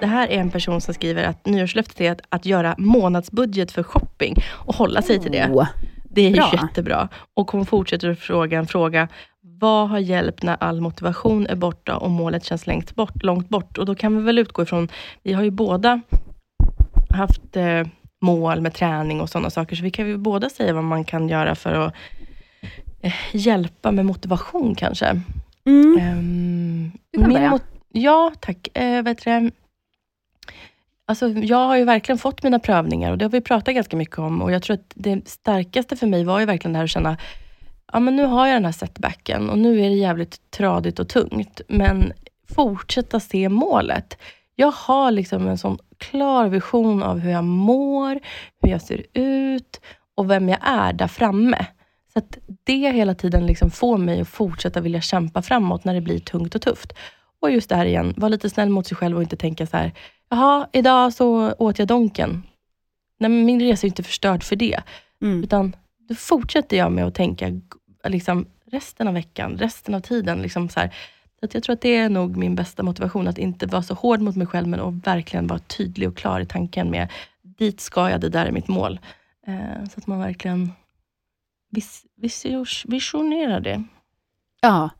[0.00, 3.82] Det här är en person som skriver att nyårslöftet är att, att göra månadsbudget för
[3.82, 5.48] shopping och hålla sig till det.
[5.50, 5.66] Oh.
[6.04, 6.50] Det är Bra.
[6.52, 7.08] jättebra.
[7.34, 9.08] Och hon fortsätter att fråga en fråga.
[9.42, 13.22] vad har hjälpt när all motivation är borta och målet känns långt bort?
[13.22, 13.78] Långt bort?
[13.78, 14.88] Och då kan vi väl utgå ifrån,
[15.22, 16.00] vi har ju båda
[17.10, 17.86] haft eh,
[18.22, 21.28] mål med träning och sådana saker, så vi kan ju båda säga vad man kan
[21.28, 21.94] göra för att
[23.00, 25.20] eh, hjälpa med motivation kanske.
[25.66, 26.92] Mm.
[27.20, 28.68] Kan min mot- ja, tack.
[28.74, 29.50] Eh, vet du?
[31.10, 34.18] Alltså, jag har ju verkligen fått mina prövningar och det har vi pratat ganska mycket
[34.18, 34.42] om.
[34.42, 37.16] Och Jag tror att det starkaste för mig var ju verkligen det här att känna,
[37.92, 41.08] ja men nu har jag den här setbacken och nu är det jävligt tradigt och
[41.08, 41.60] tungt.
[41.68, 42.12] Men
[42.54, 44.18] fortsätta se målet.
[44.56, 48.20] Jag har liksom en sån klar vision av hur jag mår,
[48.62, 49.80] hur jag ser ut
[50.14, 51.66] och vem jag är där framme.
[52.12, 56.00] Så att det hela tiden liksom får mig att fortsätta vilja kämpa framåt när det
[56.00, 56.92] blir tungt och tufft.
[57.40, 59.76] Och just det här igen, var lite snäll mot sig själv och inte tänka så
[59.76, 59.92] här,
[60.30, 62.42] jaha, idag så åt jag donken.
[63.18, 64.80] Nej, men min resa är inte förstörd för det.
[65.22, 65.44] Mm.
[65.44, 65.76] Utan
[66.08, 67.60] då fortsätter jag med att tänka
[68.04, 70.42] liksom, resten av veckan, resten av tiden.
[70.42, 70.94] Liksom så här.
[71.40, 73.94] Så att jag tror att det är nog min bästa motivation, att inte vara så
[73.94, 77.08] hård mot mig själv, men att verkligen vara tydlig och klar i tanken med,
[77.42, 79.00] dit ska jag, det där är mitt mål.
[79.46, 80.72] Eh, så att man verkligen
[81.70, 82.46] vis, vis,
[82.88, 83.84] visionerar det.
[84.60, 84.90] Ja.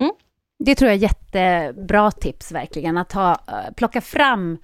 [0.00, 0.12] Mm.
[0.58, 4.58] Det tror jag är jättebra tips verkligen, att ha, eh, plocka fram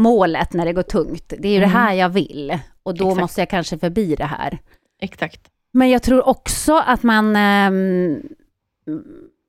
[0.00, 1.32] målet när det går tungt.
[1.38, 1.68] Det är ju Mm.
[1.70, 3.20] det här jag vill och då Exakt.
[3.20, 4.58] måste jag kanske förbi det här.
[5.02, 5.40] Exakt.
[5.72, 7.36] Men jag tror också att man...
[7.36, 8.22] ehm,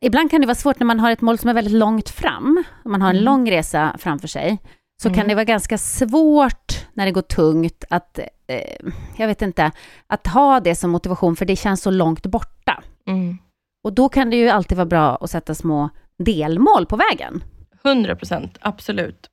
[0.01, 2.63] ibland kan det vara svårt när man har ett mål som är väldigt långt fram.
[2.85, 3.25] Om man har en Mm.
[3.25, 4.57] lång resa framför sig.
[5.01, 5.19] Så Mm.
[5.19, 8.87] kan det vara ganska svårt när det går tungt att, eh,
[9.17, 9.71] jag vet inte,
[10.07, 12.83] att ha det som motivation för det känns så långt borta.
[13.07, 13.37] Mm.
[13.83, 15.89] Och då kan det ju alltid vara bra att sätta små
[16.19, 17.43] delmål på vägen.
[17.83, 19.29] 100 procent, absolut.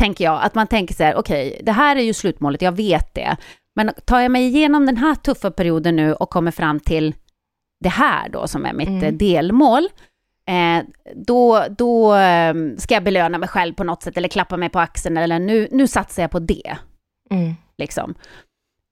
[0.00, 3.14] Tänker jag, att man tänker så här, okej, det här är ju slutmålet, jag vet
[3.14, 3.36] det.
[3.76, 7.14] Men tar jag mig igenom den här tuffa perioden nu och kommer fram till
[7.80, 9.02] det här då som är mitt Mm.
[9.04, 9.88] eh, delmål,
[10.48, 10.84] eh,
[11.14, 14.78] då, då eh, ska jag belöna mig själv på något sätt eller klappa mig på
[14.80, 16.76] axeln eller nu, nu satsar jag på det.
[17.30, 17.54] Mm.
[17.78, 18.14] Liksom.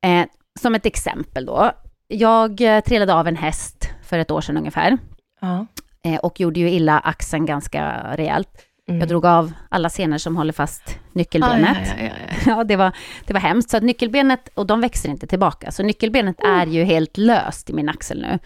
[0.06, 0.26] Eh,
[0.60, 1.70] som ett exempel då,
[2.08, 4.98] jag trillade av en häst för ett år sedan ungefär
[5.40, 5.66] Ja.
[6.04, 8.64] eh, och gjorde ju illa axeln ganska rejält.
[8.88, 9.00] Mm.
[9.00, 11.76] Jag drog av alla senor som håller fast nyckelbenet.
[11.78, 12.36] Aj, aj, aj.
[12.46, 12.92] Ja, det var,
[13.26, 13.70] det var hemskt.
[13.70, 15.70] Så att nyckelbenet, och de växer inte tillbaka.
[15.70, 18.38] Så nyckelbenet är ju helt löst i min axel nu.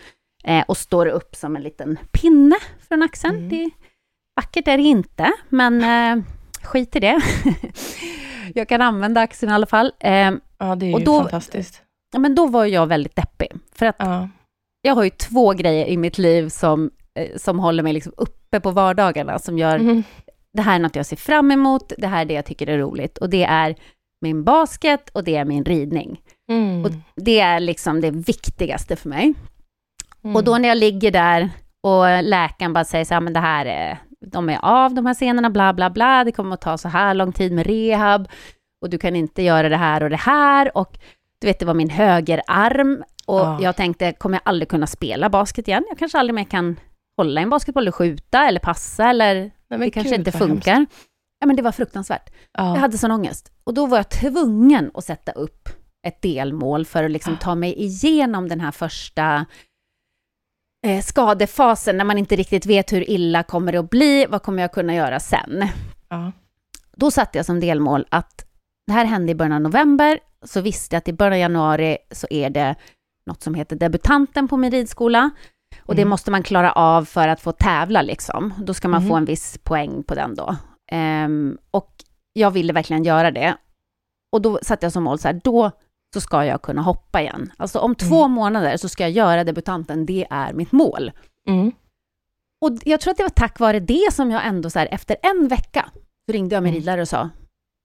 [0.45, 2.57] Eh, och står upp som en liten pinne
[2.89, 3.37] från axeln.
[3.37, 3.49] Mm.
[3.49, 3.71] Det,
[4.37, 5.83] vackert är det inte, men
[6.19, 6.25] eh,
[6.63, 7.21] skit i det.
[8.55, 9.93] jag kan använda axeln i alla fall.
[10.01, 11.83] Eh, Ja, det är Och ju då- fantastiskt.
[12.13, 13.49] ja, men då var jag väldigt deppig.
[13.75, 14.29] För att Ja.
[14.83, 18.61] jag har ju två grejer i mitt liv som, eh, som håller mig liksom uppe
[18.61, 19.39] på vardagarna.
[19.39, 20.03] Som gör Mm.
[20.53, 22.79] Det här är något jag ser fram emot, det här är det jag tycker är
[22.79, 23.19] roligt.
[23.19, 23.77] Och det är
[24.21, 26.21] min basket och det är min ridning.
[26.51, 26.85] Mm.
[26.85, 29.35] Och det är liksom det viktigaste för mig.
[30.25, 30.37] Mm.
[30.37, 31.51] Och då när jag ligger där
[31.83, 35.15] och läkaren bara säger så här, men det här är, de är av de här
[35.15, 38.29] scenerna, bla bla bla, det kommer att ta så här lång tid med rehab
[38.83, 40.99] och du kan inte göra det här och det här och
[41.41, 43.59] du vet, det var min högerarm och Ja.
[43.63, 45.85] jag tänkte, kommer jag aldrig kunna spela basket igen?
[45.89, 46.81] Jag kanske aldrig mer kan
[47.17, 50.73] hålla en basketboll och skjuta eller passa eller Nej, men det kanske inte funkar.
[50.75, 50.93] hemskt.
[51.41, 52.31] Ja, men det var fruktansvärt.
[52.53, 52.75] Ja.
[52.75, 53.53] Jag hade sån ångest.
[53.65, 55.69] Och då var jag tvungen att sätta upp
[56.07, 57.37] ett delmål för att liksom Ah.
[57.37, 59.47] ta mig igenom den här första
[60.87, 64.63] eh, skadefasen när man inte riktigt vet hur illa kommer det att bli, vad kommer
[64.63, 65.69] jag kunna göra sen?
[66.09, 66.33] Ja.
[66.97, 68.47] Då satte jag som delmål att
[68.87, 71.99] det här hände i början av november, så visste jag att i början av januari
[72.11, 72.75] så är det
[73.27, 75.31] något som heter debutanten på min ridskola.
[75.87, 76.11] Och det Mm.
[76.11, 78.55] måste man klara av för att få tävla liksom.
[78.59, 80.57] Då ska man få en viss poäng på den då.
[80.93, 81.95] Ehm, och
[82.33, 83.57] jag ville verkligen göra det.
[84.33, 85.71] Och då satte jag som mål så här, då
[86.15, 87.53] så ska jag kunna hoppa igen.
[87.57, 91.13] Alltså om två månader så ska jag göra debutanten, det är mitt mål.
[91.49, 91.73] Mm.
[92.65, 95.17] Och jag tror att det var tack vare det som jag ändå så här, efter
[95.23, 95.91] en vecka,
[96.27, 96.79] så ringde jag min Mm.
[96.81, 97.29] ridlärare och sa,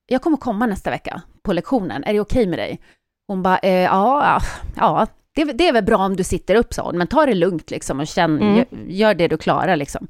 [0.06, 2.80] jag kommer komma nästa vecka på lektionen, är det okej med dig?
[3.28, 4.42] Hon bara, eh, ja,
[4.76, 5.08] ja
[5.46, 7.72] det, det är väl bra om du sitter upp, sa hon, men ta det lugnt
[7.72, 8.56] liksom och känn, Mm.
[8.58, 10.08] gör, gör det du klarar liksom.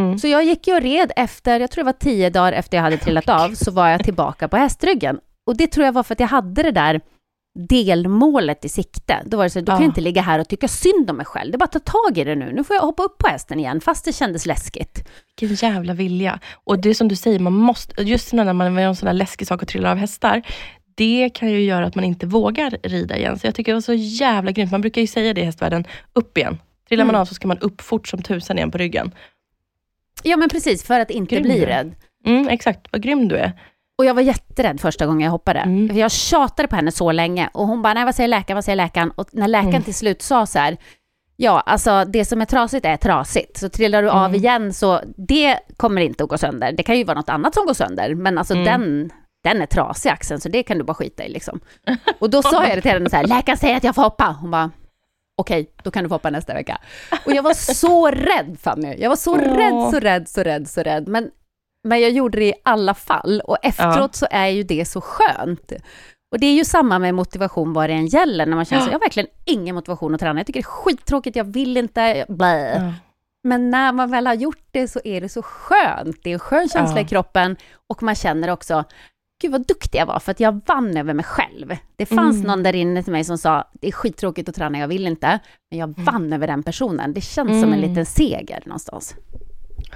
[0.00, 0.18] Mm.
[0.18, 2.82] Så jag gick ju och red efter, jag tror det var tio dagar efter jag
[2.84, 5.18] hade trillat av, så var jag tillbaka på hästryggen.
[5.46, 7.00] Och det tror jag var för att jag hade det där
[7.68, 9.22] delmålet i sikte.
[9.26, 9.82] Då var det så, då kan Ja.
[9.82, 11.50] jag inte ligga här och tycka synd om mig själv.
[11.52, 12.52] Det är bara att ta tag i det nu.
[12.52, 15.08] Nu får jag hoppa upp på hästen igen, fast det kändes läskigt.
[15.40, 16.38] Vilken jävla vilja.
[16.64, 19.14] Och det är som du säger, man måste, just när man gör en sån här
[19.14, 20.42] läskig sak och trillar av hästar,
[20.98, 23.38] det kan ju göra att man inte vågar rida igen.
[23.38, 24.70] Så jag tycker det var så jävla grymt.
[24.72, 26.58] Man brukar ju säga det i hästvärlden, upp igen.
[26.88, 27.20] Trillar man Mm.
[27.20, 29.12] av så ska man upp fort som tusan igen på ryggen.
[30.22, 31.94] Ja, men precis, för att inte Grym bli rädd.
[32.26, 33.52] Mm, exakt, vad grym du är.
[33.98, 35.60] Och jag var jätterädd första gången jag hoppade.
[35.60, 35.88] Mm.
[35.88, 38.64] För jag tjatade på henne så länge och hon bara, nej vad säger läkaren, vad
[38.64, 39.10] säger läkaren?
[39.10, 39.82] Och när läkaren Mm.
[39.82, 40.76] till slut sa så här,
[41.40, 43.56] Ja, alltså det som är trasigt är trasigt.
[43.56, 44.34] Så trillar du av Mm.
[44.34, 46.72] igen så det kommer inte att gå sönder.
[46.72, 48.64] Det kan ju vara något annat som går sönder, men alltså Mm.
[48.64, 49.10] den,
[49.54, 51.60] den är trasig axeln, så det kan du bara skita i liksom.
[52.18, 54.36] Och då sa jag det till henne så här, läkaren säger att jag får hoppa.
[54.40, 54.70] Hon bara,
[55.36, 56.78] okej, då kan du få hoppa nästa vecka.
[57.26, 58.96] Och jag var så rädd Fanny.
[58.98, 59.56] Jag var så Åh.
[59.56, 61.08] rädd, så rädd, så rädd, så rädd.
[61.08, 61.30] Men,
[61.84, 63.40] men jag gjorde det i alla fall.
[63.44, 65.72] Och efteråt så är ju det så skönt.
[66.32, 68.88] Och det är ju samma med motivation vad det än gäller, när man känner så
[68.88, 70.40] jag har verkligen ingen motivation att träna.
[70.40, 72.74] Jag tycker det är skittråkigt, jag vill inte, blä.
[72.74, 72.92] Ja.
[73.44, 76.16] Men när man väl har gjort det så är det så skönt.
[76.22, 77.04] Det är en skön känsla Ja.
[77.06, 77.56] i kroppen
[77.88, 78.84] och man känner också,
[79.42, 81.76] gud vad duktig jag var för att jag vann över mig själv.
[81.96, 82.46] Det fanns Mm.
[82.46, 85.38] någon där inne till mig som sa, det är skittråkigt att träna, jag vill inte.
[85.70, 87.12] Men jag vann över den personen.
[87.14, 87.88] Det känns som en Mm.
[87.90, 89.14] liten seger någonstans.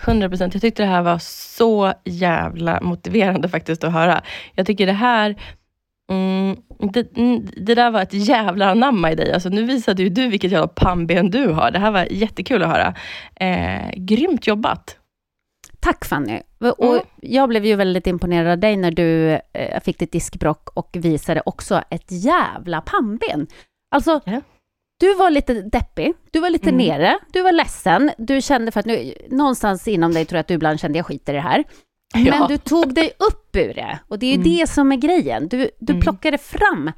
[0.04, 0.54] 100 procent.
[0.54, 4.22] Jag tyckte det här var så jävla motiverande faktiskt att höra.
[4.54, 5.36] Jag tycker det här
[6.10, 6.56] Mm,
[6.92, 9.32] det, mm, det där var ett jävla anamma i dig.
[9.32, 11.70] Alltså, nu visade ju du vilket jävla pannben du har.
[11.70, 12.94] Det här var jättekul att höra.
[13.36, 14.96] Eh, grymt jobbat.
[15.82, 16.40] Tack Fanny.
[16.78, 17.04] Och Mm.
[17.22, 21.42] jag blev ju väldigt imponerad av dig när du eh, fick ditt diskbrock och visade
[21.46, 23.46] också ett jävla pannben.
[23.94, 24.40] Alltså, Ja.
[25.00, 26.86] du var lite deppig, du var lite Mm.
[26.86, 30.48] nere, du var ledsen, du kände för att nu, någonstans inom dig tror jag att
[30.48, 31.64] du ibland kände jag skiter i det här.
[32.14, 32.46] Men Ja.
[32.48, 34.48] du tog dig upp ur det och det är ju Mm.
[34.58, 35.48] det som är grejen.
[35.48, 36.00] Du, du Mm.
[36.02, 36.90] plockade fram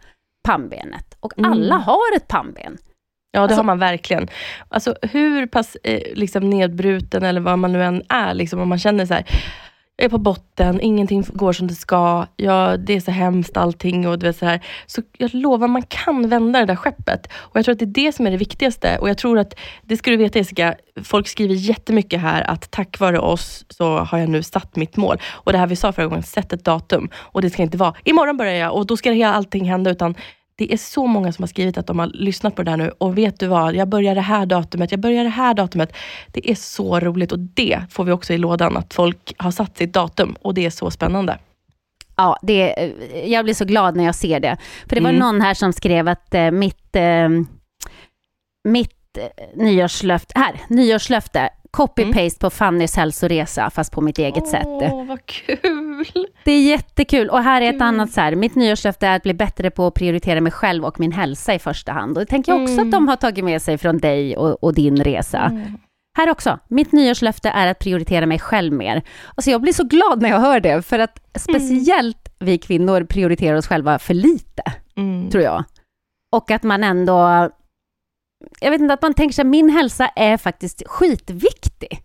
[0.49, 1.53] pannbenet och Mm.
[1.53, 2.78] alla har ett pannben.
[3.35, 4.28] Ja, det Alltså- har man verkligen.
[4.68, 8.78] Alltså hur pass eh, liksom nedbruten eller vad man nu än är, liksom, om man
[8.78, 9.24] känner så här,
[9.97, 14.09] jag är på botten, ingenting går som det ska, ja, det är så hemskt allting
[14.09, 14.61] och du vet så här.
[14.87, 17.32] Så jag lovar, man kan vända det där skeppet.
[17.35, 18.99] Och jag tror att det är det som är det viktigaste.
[19.01, 20.74] Och jag tror att, det ska du veta Jessica,
[21.05, 25.18] folk skriver jättemycket här att tack vare oss så har jag nu satt mitt mål.
[25.32, 27.09] Och det här vi sa förra gången, sätt ett datum.
[27.16, 30.14] Och det ska inte vara, imorgon börjar jag och då ska allting hända, utan
[30.57, 32.90] det är så många som har skrivit att de har lyssnat på det här nu
[32.98, 35.96] och vet du vad, jag börjar det här datumet, jag börjar det här datumet.
[36.32, 39.76] Det är så roligt och det får vi också i lådan, att folk har satt
[39.78, 41.38] sitt datum och det är så spännande.
[42.16, 42.92] Ja, det,
[43.26, 44.57] jag blir så glad när jag ser det.
[44.88, 45.20] För det var Mm.
[45.20, 47.28] någon här som skrev att eh, mitt, eh,
[48.68, 49.24] mitt eh,
[49.57, 54.66] nyårslöfte, här, nyårslöfte, copy-paste på Fannys hälsoresa, fast på mitt eget sätt.
[54.66, 56.27] Åh, vad kul!
[56.45, 57.29] Det är jättekul.
[57.31, 57.83] Och här är ett Kul.
[57.83, 61.01] annat så här, mitt nyårslöfte är att bli bättre på att prioritera mig själv och
[61.01, 62.16] min hälsa i första hand.
[62.18, 62.87] Och det tänker jag också Mm.
[62.89, 65.39] att de har tagit med sig från dig och, och din resa.
[65.41, 65.79] Mm.
[66.18, 69.03] Här också, mitt nyårslöfte är att prioritera mig själv mer.
[69.35, 73.57] Alltså jag blir så glad när jag hör det, för att speciellt vi kvinnor prioriterar
[73.59, 74.62] oss själva för lite,
[74.97, 75.31] Mm.
[75.31, 75.64] tror jag.
[76.33, 77.51] Och att man ändå,
[78.61, 82.01] jag vet inte, att man tänker sig min hälsa är faktiskt skitviktig.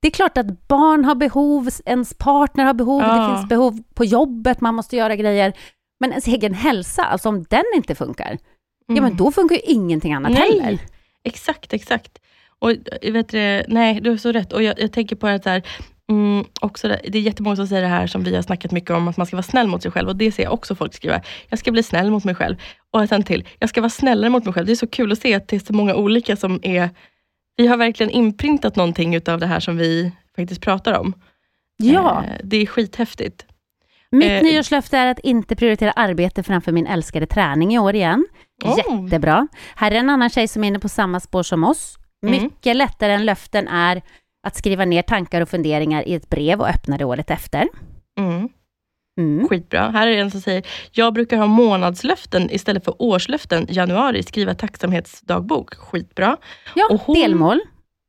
[0.00, 3.36] Det är klart att barn har behov, ens partner har behov, det Ja.
[3.36, 5.52] finns behov på jobbet, man måste göra grejer.
[6.00, 8.38] Men ens egen hälsa, alltså om den inte funkar,
[8.86, 9.16] ja men Mm.
[9.16, 10.60] då funkar ju ingenting annat Nej.
[10.60, 10.78] heller.
[11.24, 12.18] Exakt, exakt.
[12.58, 12.72] Och
[13.02, 14.52] jag vet du, nej, du har så rätt.
[14.52, 15.62] Och jag, jag tänker på det här,
[16.10, 18.90] mm, också det, det är jättemånga som säger det här som vi har snackat mycket
[18.90, 20.08] om, att man ska vara snäll mot sig själv.
[20.08, 21.20] Och det ser jag också folk skriva.
[21.48, 22.56] Jag ska bli snäll mot mig själv.
[22.90, 24.66] Och sen till, jag ska vara snällare mot mig själv.
[24.66, 26.90] Det är så kul att se att det är så många olika som är...
[27.56, 31.14] Vi har verkligen inprintat någonting utav det här som vi faktiskt pratar om.
[31.76, 32.24] Ja.
[32.24, 33.46] Eh, det är skithäftigt.
[34.10, 38.26] Mitt Eh, nyårslöfte är att inte prioritera arbete framför min älskade träning i år igen.
[38.64, 38.76] Oh.
[38.76, 39.48] Jättebra.
[39.74, 41.96] Här är en annan tjej som är inne på samma spår som oss.
[42.26, 42.42] Mm.
[42.42, 44.02] Mycket lättare än löften är
[44.46, 47.68] att skriva ner tankar och funderingar i ett brev och öppna det året efter.
[48.18, 48.48] Mm.
[49.20, 49.48] Mm.
[49.48, 49.90] Skitbra.
[49.90, 53.66] Här är en som säger, jag brukar ha månadslöften istället för årslöften.
[53.70, 55.74] Januari, skriva tacksamhetsdagbok.
[55.74, 56.36] Skitbra.
[56.74, 57.60] Ja, Och hon- delmål.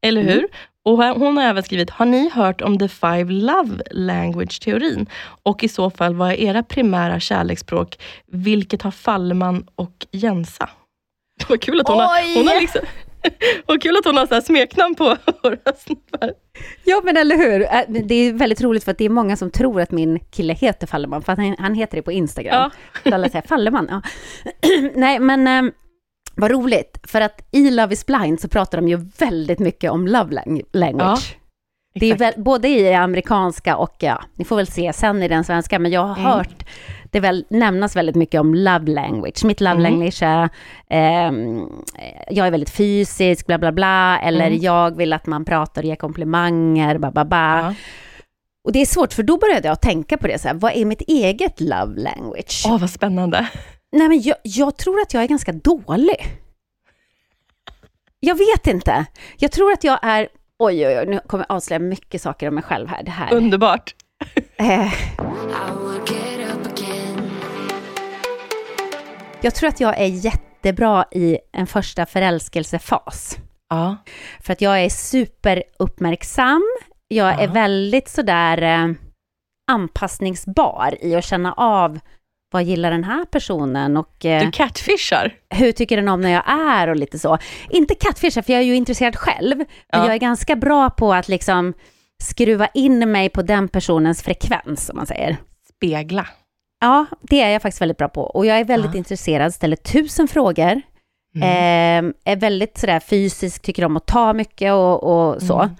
[0.05, 0.33] Eller Mm.
[0.33, 0.47] hur?
[0.85, 5.05] Och här- hon har även skrivit, har ni hört om the five love language-teorin?
[5.43, 7.97] Och i så fall, vad är era primära kärleksspråk?
[8.31, 10.69] Vilket har Fallman och Jensa?
[11.49, 12.33] Vad kul att hon har, Oj!
[12.35, 12.81] hon har liksom,
[13.65, 15.03] vad kul att hon har så smeknamn på
[15.43, 16.33] våra snubbar.
[16.83, 17.59] Ja, men eller hur?
[18.07, 20.87] Det är väldigt roligt för att det är många som tror att min kille heter
[20.87, 22.71] Falleman, för att han, han heter det på Instagram.
[23.03, 24.01] Så alla säger Falleman, ja.
[24.95, 25.71] Nej, men eh,
[26.35, 30.07] vad roligt, för att i Love is blind så pratar de ju väldigt mycket om
[30.07, 31.37] love lang- language.
[31.99, 35.43] Det är väl, både i amerikanska och, ja, ni får väl se sen i den
[35.43, 36.25] svenska, men jag har Mm.
[36.31, 36.65] hört
[37.11, 39.45] det väl nämnas väldigt mycket om love language.
[39.45, 39.83] Mitt love Mm.
[39.83, 40.49] language är,
[40.89, 41.69] ehm,
[42.29, 44.59] jag är väldigt fysisk, bla bla bla, eller Mm.
[44.61, 47.35] jag vill att man pratar och ger komplimanger, ba ba ba.
[47.59, 47.73] Ja.
[48.63, 50.85] Och det är svårt, för då började jag tänka på det, så här, vad är
[50.85, 52.63] mitt eget love language?
[52.67, 53.47] Åh, vad spännande.
[53.91, 56.25] Nej, men jag, jag tror att jag är ganska dålig.
[58.19, 59.05] Jag vet inte.
[59.37, 60.27] Jag tror att jag är...
[60.59, 63.03] Oj, oj, oj, nu kommer jag avslöja mycket saker om mig själv här.
[63.03, 63.33] Det här.
[63.33, 63.95] Underbart.
[64.57, 64.93] Eh,
[69.41, 73.37] jag tror att jag är jättebra i en första förälskelsefas.
[73.69, 73.97] Ja.
[74.41, 76.63] För att jag är superuppmärksam.
[77.07, 77.51] Jag är Ja.
[77.53, 78.93] väldigt sådär eh,
[79.71, 81.99] anpassningsbar i att känna av
[82.51, 85.33] vad gillar den här personen och eh, Du catfishar.
[85.49, 87.37] hur tycker den om när jag är och lite så.
[87.69, 90.05] Inte catfisha, för jag är ju intresserad själv, men Ja.
[90.05, 91.73] jag är ganska bra på att liksom
[92.23, 95.37] skruva in mig på den personens frekvens, om man säger.
[95.75, 96.27] Spegla.
[96.79, 98.21] Ja, det är jag faktiskt väldigt bra på.
[98.21, 98.97] Och jag är väldigt Ja.
[98.97, 100.81] intresserad, ställer tusen frågor.
[101.35, 102.05] Mm.
[102.25, 105.59] Eh, är väldigt sådär fysisk, tycker om att ta mycket och, och så.
[105.61, 105.75] Mm.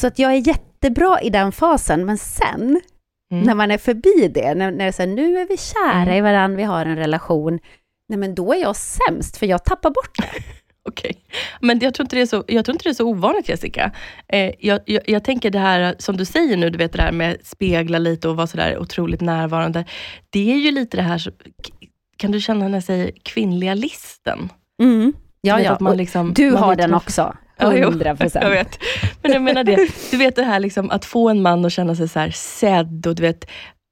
[0.00, 2.80] Så att jag är jättebra i den fasen, men sen
[3.32, 3.46] Mm.
[3.46, 6.02] när man är förbi det, när, när det är så här, nu är vi kära
[6.02, 6.14] Mm.
[6.14, 7.58] i varandra, vi har en relation,
[8.08, 10.28] nej men då är jag sämst, för jag tappar bort det.
[10.88, 11.16] Okej.
[11.60, 13.90] Men jag tror, inte det är så, jag tror inte det är så ovanligt Jessica.
[14.28, 17.12] Eh, jag, jag, jag tänker det här som du säger nu, du vet det här
[17.12, 19.84] med spegla lite och vara sådär otroligt närvarande.
[20.30, 21.22] Det är ju lite det här,
[22.16, 24.48] kan du känna när jag säger kvinnliga listen?
[24.82, 25.12] Mm.
[25.40, 25.72] Ja, ja.
[25.72, 27.88] att man liksom- du man har den också, Ja, jo.
[27.88, 28.44] 100 Jag procent.
[28.44, 28.78] vet.
[29.22, 31.94] Men jag menar det, du vet det här liksom, att få en man att känna
[31.94, 33.44] sig så här sedd och du vet,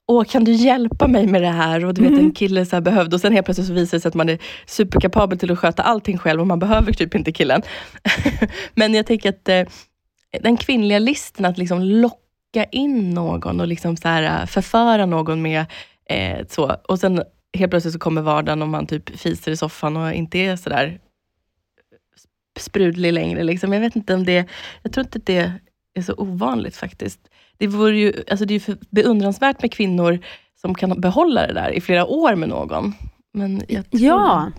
[0.09, 1.85] åh kan du hjälpa mig med det här?
[1.85, 2.25] Och du vet Mm.
[2.25, 4.39] en kille så behövde och sen helt plötsligt så visar det sig att man är
[4.67, 7.63] superkapabel till att sköta allting själv och man behöver typ inte killen.
[8.75, 9.63] Men jag tänker att eh,
[10.43, 15.43] den kvinnliga listen att liksom locka in någon och liksom så här, eh, förföra någon
[15.43, 15.65] med
[16.09, 16.77] eh, så.
[16.89, 17.23] Och sen
[17.59, 20.99] helt plötsligt så kommer vardagen och man typ fiser i soffan och inte är sådär
[22.59, 23.43] sprudlig längre.
[23.43, 23.73] Liksom.
[23.73, 24.45] Jag vet inte om det,
[24.83, 25.53] jag tror inte det
[25.95, 27.21] är så ovanligt faktiskt.
[27.67, 30.19] Det, vore ju, alltså det är ju beundransvärt med kvinnor
[30.61, 32.95] som kan behålla det där i flera år med någon.
[33.33, 34.51] Men Ja,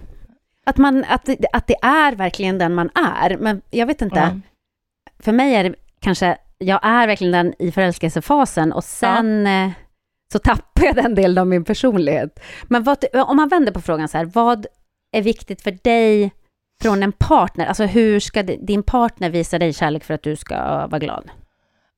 [0.65, 2.89] att, man, att, att det är verkligen den man
[3.21, 3.37] är.
[3.37, 4.39] Men jag vet inte, Ja.
[5.19, 9.71] för mig är det kanske, jag är verkligen den i förälskelsefasen och sen eh,
[10.31, 12.39] så tappar jag den delen av min personlighet.
[12.63, 14.65] Men vad, om man vänder på frågan så här, vad
[15.11, 16.31] är viktigt för dig
[16.81, 17.65] från en partner?
[17.65, 21.29] Alltså hur ska di- din partner visa dig kärlek för att du ska vara glad?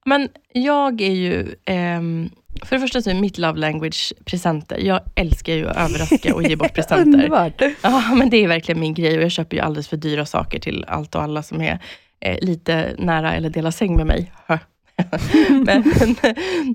[0.05, 2.29] Men jag är ju, ehm,
[2.63, 4.77] för det första så är mitt love language presenter.
[4.77, 7.01] Jag älskar ju att överraska och ge bort presenter.
[7.01, 7.61] Underbart.
[7.81, 10.59] Ja, men det är verkligen min grej och jag köper ju alldeles för dyra saker
[10.59, 11.79] till allt och alla som är
[12.19, 14.31] eh, lite nära eller delar säng med mig.
[14.47, 14.57] Hö.
[15.49, 15.83] men,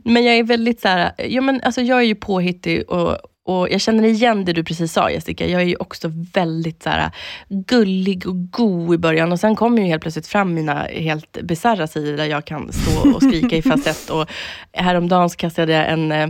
[0.04, 3.70] men jag är väldigt så här, ja, men alltså jag är ju påhittig och, och
[3.70, 5.46] jag känner igen det du precis sa Jessica.
[5.46, 7.10] Jag är ju också väldigt så här,
[7.48, 11.86] gullig och god i början och sen kommer ju helt plötsligt fram mina helt bisarra
[11.86, 14.10] sidor där jag kan stå och skrika i falsett.
[14.10, 14.30] Och
[14.72, 16.28] häromdagen så kastade jag en eh,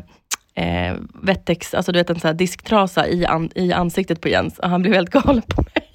[0.54, 4.58] eh, Wettex, alltså du vet en sån här disktrasa i, an, i ansiktet på Jens
[4.58, 5.90] och han blev helt galen på mig.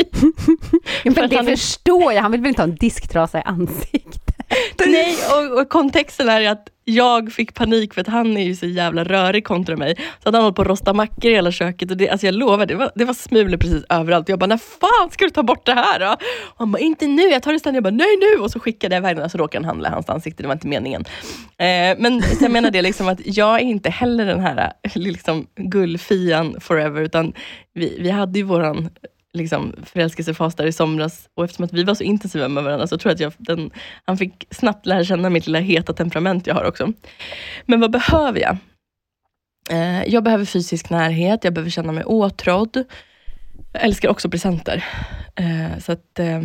[1.04, 4.36] Men det han förstår jag, han vill väl inte ha en disktrasa i ansiktet?
[4.86, 8.66] Nej, och, och kontexten är att jag fick panik för att han är ju så
[8.66, 9.96] jävla rörig kontra mig.
[10.24, 11.92] Så att han håller på att rosta mackor i hela köket.
[11.92, 14.30] Och det, alltså jag lovar, det var, det var smulor precis överallt.
[14.30, 16.12] Jag bara, när fan ska du ta bort det här då?
[16.44, 17.76] Och han bara, inte nu, jag tar det sen.
[17.76, 18.42] Jag bara, nej nu!
[18.42, 20.44] Och så skickade jag iväg den och så råkade han handla i hans ansikte.
[20.44, 21.06] Det var inte meningen.
[21.58, 25.48] Eh, men jag menar det liksom att jag är inte heller den här eh, liksom,
[25.56, 27.02] gullfian forever.
[27.02, 27.34] Utan
[27.74, 28.90] vi, vi hade ju våran
[29.36, 32.98] liksom, förälskelsefas där i somras och eftersom att vi var så intensiva med varandra så
[32.98, 33.72] tror jag att jag, den,
[34.06, 36.94] han fick snabbt lära känna mitt lilla heta temperament jag har också.
[37.66, 38.58] Men vad behöver jag?
[39.70, 42.84] Eh, jag behöver fysisk närhet, jag behöver känna mig åtrådd.
[43.74, 44.86] Jag älskar också presenter.
[45.36, 46.42] Eh, så att, eh,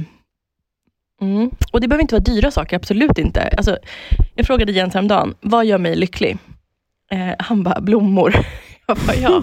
[1.20, 1.50] mm.
[1.72, 3.54] Och det behöver inte vara dyra saker, absolut inte.
[3.56, 3.78] Alltså,
[4.34, 6.38] jag frågade Jens häromdagen, vad gör mig lycklig?
[7.10, 8.34] Eh, han bara, blommor.
[8.90, 9.42] Jag bara, ja.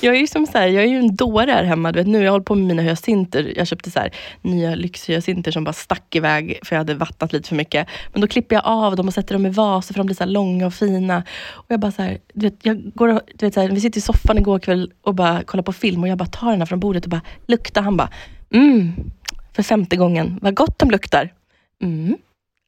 [0.00, 1.92] Jag är ju som så här, jag är ju en dåre här hemma.
[1.92, 3.52] Du vet, nu har jag hållit på med mina hyacinter.
[3.56, 4.10] Jag köpte så här,
[4.42, 7.88] nya lyxhyacinter som bara stack iväg för jag hade vattnat lite för mycket.
[8.12, 10.24] Men då klipper jag av dem och sätter dem i vaser för de blir så
[10.24, 11.22] här långa och fina.
[11.52, 13.80] Och jag bara så här, du vet, jag går och, du vet, så här, vi
[13.80, 16.60] sitter i soffan igår kväll och bara kollar på film och jag bara tar den
[16.60, 17.82] här från bordet och bara luktar.
[17.82, 18.10] Han bara,
[18.50, 18.92] mm,
[19.52, 21.32] för femte gången, vad gott de luktar.
[21.82, 22.16] Mm.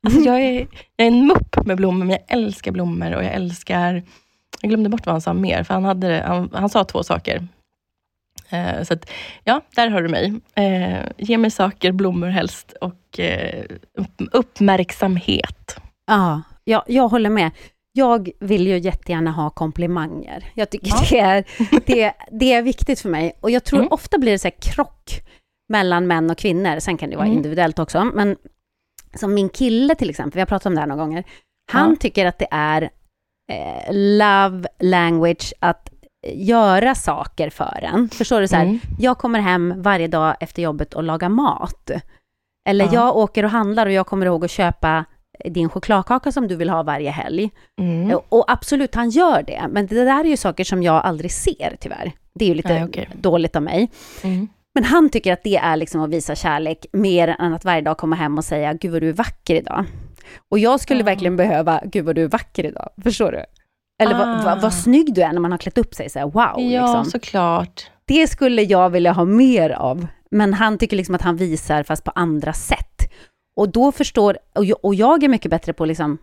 [0.07, 0.66] Alltså jag, är,
[0.97, 4.03] jag är en mupp med blommor, men jag älskar blommor och jag älskar
[4.61, 7.49] jag glömde bort vad han sa mer, för han, hade, han, han sa två saker.
[8.51, 9.11] Eh, så att,
[9.45, 10.35] ja, där har du mig.
[10.55, 13.65] Eh, ge mig saker, blommor helst, och eh,
[13.99, 15.77] upp, uppmärksamhet.
[16.07, 17.51] Ja, jag, jag håller med.
[17.93, 20.45] Jag vill ju jättegärna ha komplimanger.
[20.55, 21.03] Jag tycker Ja.
[21.11, 21.45] det, är,
[21.87, 23.33] det, det är viktigt för mig.
[23.41, 23.93] Och jag tror Mm.
[23.93, 25.11] ofta blir det så krock
[25.69, 26.79] mellan män och kvinnor.
[26.81, 27.37] Sen kan det vara Mm.
[27.37, 28.05] individuellt också.
[28.05, 28.37] Men
[29.15, 31.25] som min kille till exempel, vi har pratat om det här några gånger.
[31.73, 31.97] Han Ja.
[32.01, 32.91] tycker att det är
[33.53, 35.90] eh, love language att
[36.32, 38.09] göra saker för en.
[38.09, 38.49] Förstår du?
[38.49, 38.78] Så här, Mm.
[38.99, 41.90] jag kommer hem varje dag efter jobbet och lagar mat.
[42.68, 42.90] Eller Ja.
[42.94, 45.05] jag åker och handlar och jag kommer ihåg att köpa
[45.44, 47.51] din chokladkaka som du vill ha varje helg.
[47.80, 48.18] Mm.
[48.28, 49.64] Och absolut, han gör det.
[49.70, 52.12] Men det där är ju saker som jag aldrig ser tyvärr.
[52.34, 53.09] Det är ju lite Nej, okej.
[53.14, 53.90] dåligt av mig.
[54.22, 54.49] Mm.
[54.77, 57.99] Men han tycker att det är liksom att visa kärlek mer än att varje dag
[57.99, 59.85] komma hem och säga gud vad du är vacker idag.
[60.51, 61.05] Och jag skulle Ja.
[61.05, 62.89] verkligen behöva gud vad du är vacker idag.
[63.03, 63.45] Förstår du?
[64.03, 64.43] Eller vad, Ah.
[64.45, 66.61] vad, vad snygg du är när man har klätt upp sig så här, wow.
[66.61, 67.05] Ja, liksom.
[67.05, 67.91] såklart.
[68.05, 70.07] Det skulle jag vilja ha mer av.
[70.31, 73.12] Men han tycker liksom att han visar fast på andra sätt.
[73.57, 76.18] Och då förstår, och jag, och jag är mycket bättre på liksom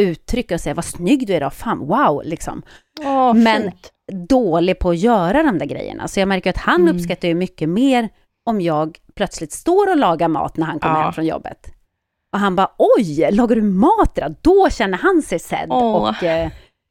[0.00, 2.62] uttrycka och säga vad snygg du är idag, fan wow liksom.
[3.04, 3.92] Åh, Men- fint.
[4.28, 6.08] Dålig på att göra de där grejerna.
[6.08, 6.96] Så jag märker att han Mm.
[6.96, 8.08] uppskattar ju mycket mer
[8.46, 11.02] om jag plötsligt står och lagar mat när han kommer Ja.
[11.02, 11.72] hem från jobbet.
[12.32, 14.34] Och han bara oj, lagar du mat idag?
[14.40, 16.08] Då känner han sig sedd Åh.
[16.08, 16.50] och eh,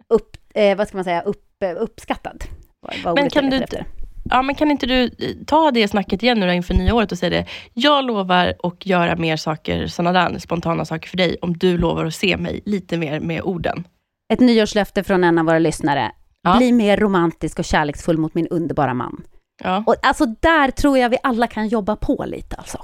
[0.09, 2.43] upp, eh, vad ska man säga, upp, eh, uppskattad.
[2.81, 3.85] Vad, vad Men kan du efter.
[4.29, 5.09] Ja, men kan inte du eh,
[5.47, 7.45] ta det snacket igen nu inför nya året och säga det.
[7.73, 12.05] Jag lovar att göra mer saker, sådana där spontana saker för dig, om du lovar
[12.05, 13.87] att se mig lite mer med orden.
[14.33, 16.11] Ett nyårslöfte från en av våra lyssnare.
[16.41, 16.57] Ja.
[16.57, 19.23] Bli mer romantisk och kärleksfull mot min underbara man.
[19.63, 19.83] Ja.
[19.87, 22.77] Och alltså där tror jag vi alla kan jobba på lite alltså.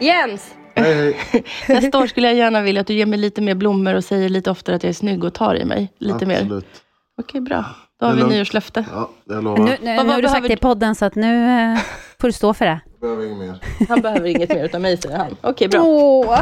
[0.00, 0.54] Jens!
[0.74, 0.94] Hej,
[1.30, 1.44] hej.
[1.68, 4.28] Nästa år skulle jag gärna vilja att du ger mig lite mer blommor och säger
[4.28, 6.62] lite oftare att jag är snygg och tar i mig lite mer.
[7.20, 7.64] Okej, bra.
[8.00, 8.32] Då har vi lugnt.
[8.34, 8.84] nyårslöfte.
[8.92, 9.58] Ja, jag Nu, lovar.
[9.58, 11.78] nu, Vad- nu vad har du sagt behöver det i podden så att nu eh,
[12.20, 12.80] får du stå för det.
[13.00, 13.58] Behöver inget mer.
[13.88, 15.36] Han behöver inget mer utav mig, säger han.
[15.40, 15.80] Okej, bra.
[15.82, 16.40] Åh!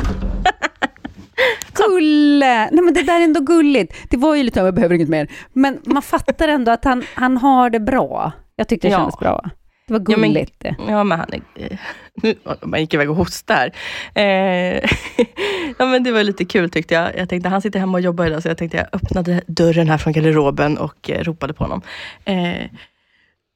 [1.74, 2.68] Gulle!
[2.72, 3.95] Nej men det där är ändå gulligt.
[4.11, 5.31] Det var ju lite, jag behöver inget mer.
[5.53, 8.33] Men man fattar ändå att han, han har det bra.
[8.57, 8.99] Jag tyckte det Ja.
[8.99, 9.51] kändes bra.
[9.87, 10.64] Det var Ja, men- gulligt.
[10.89, 11.41] Ja, men han är...
[11.72, 11.79] eh,
[12.23, 13.71] Nu, man gick iväg och hostade
[14.14, 14.75] här.
[14.75, 14.91] Eh,
[15.79, 17.16] ja, men det var lite kul tyckte jag.
[17.16, 19.99] Jag tänkte, han sitter hemma och jobbar idag, så jag tänkte jag öppnade dörren här
[19.99, 21.83] från garderoben och eh, ropade på honom.
[22.25, 22.71] Eh,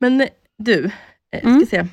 [0.00, 0.84] men du,
[1.32, 1.66] eh, ska Mm.
[1.66, 1.86] se.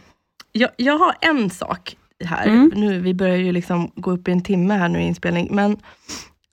[0.52, 1.96] Jag, jag har en sak
[2.26, 2.48] här.
[2.48, 2.72] Mm.
[2.76, 5.48] Nu, vi börjar ju liksom gå upp i en timme här nu i inspelning.
[5.52, 5.72] Men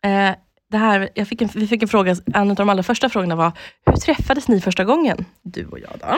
[0.04, 0.36] eh,
[0.70, 3.36] det här, jag fick en, vi fick en fråga, en av de allra första frågorna
[3.36, 3.52] var,
[3.86, 5.24] hur träffades ni första gången?
[5.42, 6.16] Du och jag då?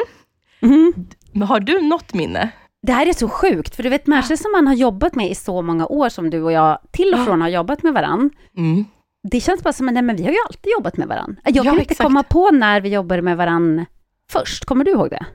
[0.67, 0.93] Mm.
[1.33, 2.51] Men har du något minne?
[2.83, 5.35] Det här är så sjukt, för du vet människor som man har jobbat med i
[5.35, 7.25] så många år som du och jag till och Ja.
[7.25, 8.31] från har jobbat med varann.
[8.57, 8.85] Mm.
[9.31, 11.41] Det känns bara som att nej, men vi har ju alltid jobbat med varann.
[11.45, 12.03] Jag Ja, kan inte exakt.
[12.07, 13.87] komma på när vi jobbade med varann
[14.33, 14.65] först.
[14.65, 15.27] Kommer du ihåg det?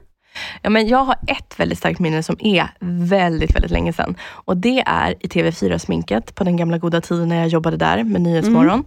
[0.62, 4.14] Ja, men jag har ett väldigt starkt minne som är väldigt, väldigt länge sedan.
[4.22, 8.20] Och det är i TV4-sminket på den gamla goda tiden när jag jobbade där med
[8.20, 8.84] Nyhetsmorgon.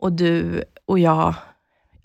[0.00, 1.34] Och du och jag,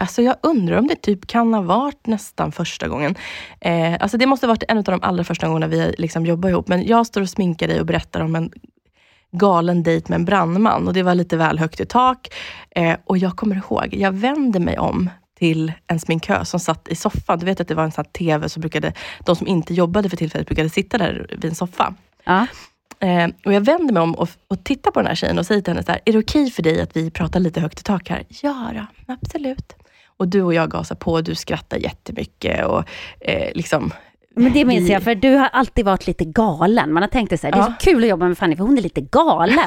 [0.02, 3.16] alltså jag undrar om det typ kan ha varit nästan första gången.
[3.60, 6.52] Eh, alltså det måste ha varit en av de allra första gångerna vi liksom jobbade
[6.52, 6.68] ihop.
[6.68, 8.52] Men jag står och sminkar dig och berättar om en
[9.32, 12.28] galen dejt med en brandman och det var lite väl högt i tak.
[12.76, 16.96] Eh, och jag kommer ihåg, jag vände mig om till en sminkös som satt i
[16.96, 17.40] soffan.
[17.40, 18.94] Du vet att det var en sån TV, så brukade
[19.26, 21.94] de som inte jobbade för tillfället brukade sitta där vid en soffa.
[22.24, 22.48] Ja.
[23.00, 25.62] Eh, och jag vänder mig om och, och tittar på den här tjejen och säger
[25.62, 27.84] till henne så här, är det okej för dig att vi pratar lite högt i
[27.84, 28.24] tak här?
[28.42, 29.76] Ja då, absolut.
[30.22, 32.84] Och du och jag gasar på och du skrattar jättemycket och
[33.20, 33.94] eh, liksom
[34.36, 36.94] Men det minns jag, för du har alltid varit lite galen.
[36.94, 37.74] Man har tänkt så här, det är Ja.
[37.80, 39.60] så kul att jobba med Fanny, för hon är lite galen.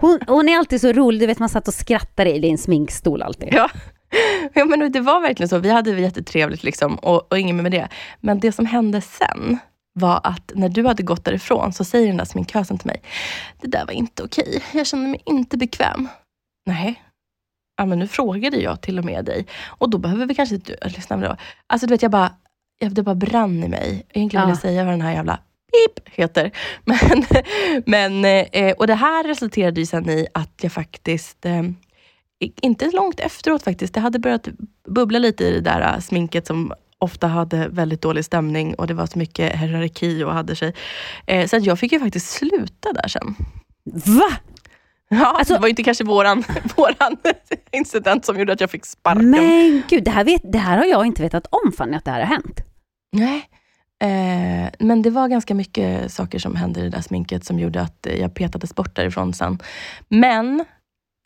[0.00, 3.22] Hon, hon är alltid så rolig, du vet man satt och skrattade i din sminkstol
[3.22, 3.48] alltid.
[3.52, 3.70] Ja.
[4.54, 5.58] ja, men det var verkligen så.
[5.58, 7.88] Vi hade jättetrevligt liksom, och, och inget med det.
[8.20, 9.58] Men det som hände sen
[9.94, 13.02] var att när du hade gått därifrån så säger den där sminkösen till mig,
[13.60, 14.62] det där var inte okej.
[14.72, 16.08] Jag kände mig inte bekväm.
[16.66, 17.02] Nej.
[17.82, 19.46] Ja, men nu frågade jag till och med dig.
[19.66, 21.36] Och då behöver vi kanske inte lyssna på det.
[21.66, 22.32] Alltså du vet, jag bara,
[22.78, 24.06] jag, det bara brann i mig.
[24.12, 24.48] Egentligen Ja.
[24.48, 25.38] jag säga vad den här jävla
[25.72, 26.50] pip heter.
[26.84, 27.24] Men,
[27.86, 31.62] men, eh, och det här resulterade ju sen i att jag faktiskt eh,
[32.62, 33.94] inte långt efteråt faktiskt.
[33.94, 34.48] Det hade börjat
[34.88, 38.94] bubbla lite i det där äh, sminket som ofta hade väldigt dålig stämning och det
[38.94, 40.74] var så mycket hierarki och hade sig.
[41.26, 43.34] Eh, så att jag fick ju faktiskt sluta där sen.
[44.18, 44.32] Va?
[45.12, 46.44] Ja, Alltså- det var ju inte kanske våran,
[46.76, 47.16] våran
[47.72, 49.30] incident som gjorde att jag fick sparken.
[49.30, 52.10] Men gud, det här, vet, det här har jag inte vetat om Fanny, att det
[52.10, 52.60] här har hänt.
[53.12, 53.48] Nej.
[54.02, 57.80] Eh, men det var ganska mycket saker som hände i det där sminket som gjorde
[57.80, 59.58] att jag petades bort därifrån sen.
[60.08, 60.64] Men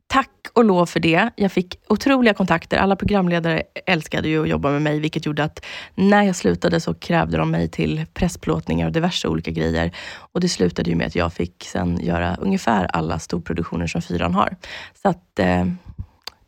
[0.07, 1.31] tack och lov för det.
[1.37, 2.77] Jag fick otroliga kontakter.
[2.77, 6.95] Alla programledare älskade ju att jobba med mig, vilket gjorde att när jag slutade så
[6.95, 9.91] krävde de mig till pressplåtningar och diverse olika grejer.
[10.33, 14.35] Och det slutade ju med att jag fick sen göra ungefär alla storproduktioner som Fyran
[14.35, 14.57] har.
[15.03, 15.65] Så att eh,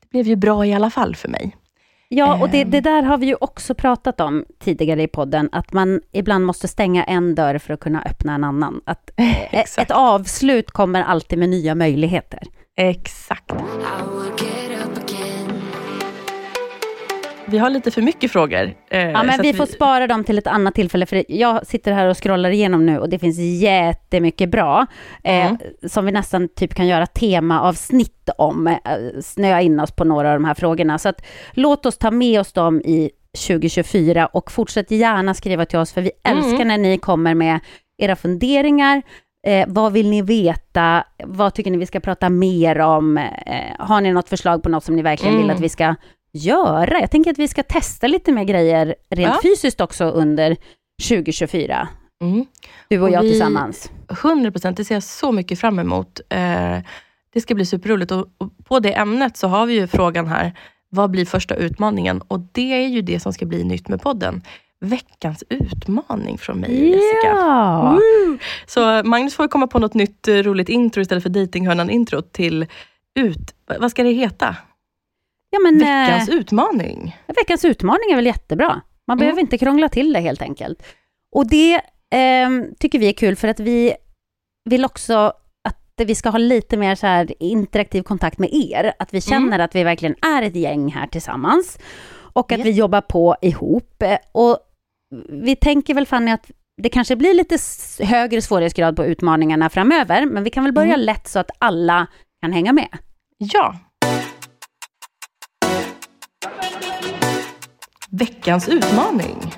[0.00, 1.56] det blev ju bra i alla fall för mig.
[2.10, 2.70] Ja, och det, Ehm.
[2.70, 6.68] det där har vi ju också pratat om tidigare i podden, att man ibland måste
[6.68, 8.80] stänga en dörr för att kunna öppna en annan.
[8.86, 12.40] Att eh, ett avslut kommer alltid med nya möjligheter.
[12.80, 13.52] Exakt.
[17.46, 18.74] Vi har lite för mycket frågor.
[18.90, 21.92] eh, Ja, men att vi får spara dem till ett annat tillfälle, för jag sitter
[21.92, 24.86] här och scrollar igenom nu och det finns jättemycket bra,
[25.24, 25.56] eh, Mm.
[25.86, 28.76] som vi nästan typ kan göra temaavsnitt om, eh,
[29.22, 30.98] snöa in oss på några av de här frågorna.
[30.98, 33.10] Så att låt oss ta med oss dem i
[33.46, 36.38] 2024 och fortsätt gärna skriva till oss för vi Mm.
[36.38, 37.60] älskar när ni kommer med
[37.98, 39.02] era funderingar.
[39.46, 41.04] Eh, vad vill ni veta?
[41.24, 43.18] Vad tycker ni vi ska prata mer om?
[43.18, 43.26] Eh,
[43.78, 45.56] har ni något förslag på något som ni verkligen vill Mm.
[45.56, 45.94] att vi ska
[46.32, 47.00] göra?
[47.00, 49.40] Jag tänker att vi ska testa lite mer grejer rent Ja.
[49.42, 50.56] fysiskt också under
[51.08, 51.88] 2024.
[52.22, 52.46] Mm.
[52.88, 53.90] Du och, Och jag vi- tillsammans.
[54.22, 56.20] 100 procent, det ser jag så mycket fram emot.
[56.28, 56.78] Eh,
[57.32, 58.10] det ska bli superroligt.
[58.12, 60.52] Och, och på det ämnet så har vi ju frågan här,
[60.90, 62.22] vad blir första utmaningen?
[62.28, 64.42] Och det är ju det som ska bli nytt med podden.
[64.80, 67.26] Veckans utmaning från mig Jessica.
[67.28, 67.92] Ja!
[67.92, 68.38] Woo!
[68.66, 72.66] Så Magnus får komma på något nytt eh, roligt intro istället för Datinghörnan-intro till
[73.18, 73.54] ut...
[73.80, 74.56] Vad ska det heta?
[75.50, 77.16] ja men, Veckans eh, utmaning.
[77.26, 78.80] veckans utmaning är väl jättebra.
[79.06, 79.18] Man Mm.
[79.18, 80.82] behöver inte krångla till det helt enkelt.
[81.32, 83.94] Och det ehm, tycker vi är kul för att vi
[84.70, 85.32] vill också
[85.68, 88.92] att vi ska ha lite mer så här interaktiv kontakt med er.
[88.98, 91.78] Att vi känner att vi verkligen är ett gäng här tillsammans.
[92.32, 92.66] Och att Yes.
[92.66, 94.02] vi jobbar på ihop.
[94.02, 94.58] Eh, Och
[95.28, 96.50] vi tänker väl Fanny att
[96.82, 97.58] det kanske blir lite
[98.04, 101.00] högre svårighetsgrad på utmaningarna framöver, men vi kan väl börja Mm.
[101.06, 102.06] lätt så att alla
[102.42, 102.88] kan hänga med.
[103.38, 103.74] Ja.
[108.10, 109.52] Veckans utmaning.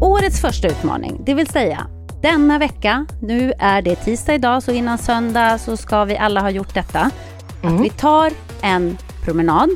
[0.00, 1.86] Årets första utmaning, det vill säga
[2.22, 6.50] denna vecka, nu är det tisdag idag, så innan söndag så ska vi alla ha
[6.50, 7.10] gjort detta.
[7.62, 7.74] Mm.
[7.74, 9.70] Att vi tar en promenad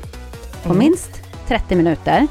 [0.63, 1.11] på minst
[1.49, 2.27] 30 minuter.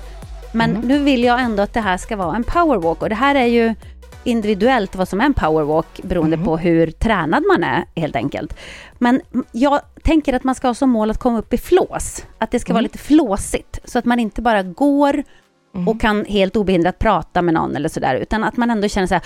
[0.51, 0.87] Men Mm.
[0.87, 3.45] nu vill jag ändå att det här ska vara en powerwalk och det här är
[3.45, 3.75] ju
[4.23, 6.45] individuellt vad som är en powerwalk beroende Mm.
[6.45, 8.53] på hur tränad man är helt enkelt.
[8.97, 9.21] Men
[9.51, 12.25] jag tänker att man ska ha som mål att komma upp i flås.
[12.37, 12.83] Att det ska vara Mm.
[12.83, 15.23] lite flåsigt så att man inte bara går
[15.75, 15.87] Mm.
[15.87, 19.13] och kan helt obehindrat prata med någon eller sådär, utan att man ändå känner så
[19.13, 19.23] här,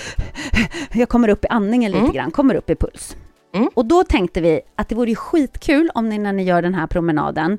[0.93, 2.13] jag kommer upp i andningen lite Mm.
[2.13, 3.15] grann, kommer upp i puls.
[3.55, 3.69] Mm.
[3.73, 6.87] Och då tänkte vi att det vore skitkul om ni när ni gör den här
[6.87, 7.57] promenaden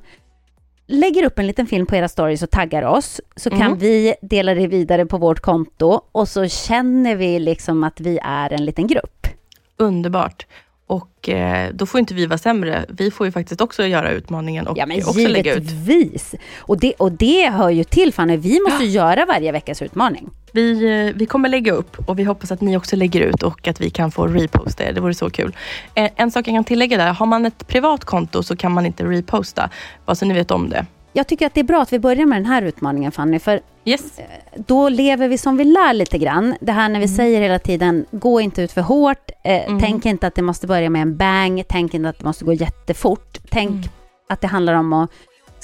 [0.86, 3.78] lägger upp en liten film på era stories och taggar oss, så kan Mm.
[3.78, 8.52] vi dela det vidare på vårt konto och så känner vi liksom att vi är
[8.52, 9.26] en liten grupp.
[9.76, 10.46] Underbart.
[10.86, 12.84] Och eh, då får inte vi vara sämre.
[12.88, 15.70] Vi får ju faktiskt också göra utmaningen och Ja men också lägga ut.
[15.70, 16.34] givetvis!
[16.58, 20.30] Och det, och det hör ju till Fanny, vi måste göra varje veckas utmaning.
[20.52, 23.68] Vi, eh, vi kommer lägga upp och vi hoppas att ni också lägger ut och
[23.68, 24.92] att vi kan få reposta er.
[24.92, 25.56] Det vore så kul.
[25.94, 28.86] Eh, en sak jag kan tillägga där, har man ett privat konto så kan man
[28.86, 29.70] inte reposta.
[30.06, 30.86] Bara så ni vet om det.
[31.16, 33.60] Jag tycker att det är bra att vi börjar med den här utmaningen Fanny, för
[33.84, 34.20] Yes.
[34.56, 36.54] då lever vi som vi lär lite grann.
[36.60, 39.80] Det här när vi säger hela tiden, gå inte ut för hårt, eh, Mm.
[39.80, 42.52] tänk inte att det måste börja med en bang, tänk inte att det måste gå
[42.52, 43.88] jättefort, tänk Mm.
[44.28, 45.10] att det handlar om att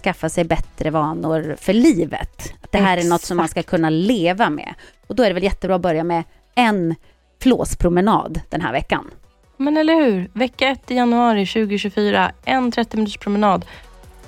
[0.05, 2.53] skaffa sig bättre vanor för livet.
[2.63, 4.75] Att det här är något som man ska kunna leva med.
[5.07, 6.25] Och då är det väl jättebra att börja med
[6.55, 6.95] en
[7.43, 9.11] flåspromenad den här veckan.
[9.57, 10.31] Men eller hur?
[10.35, 13.65] Vecka 1 i januari 2024, en 30 minuters promenad.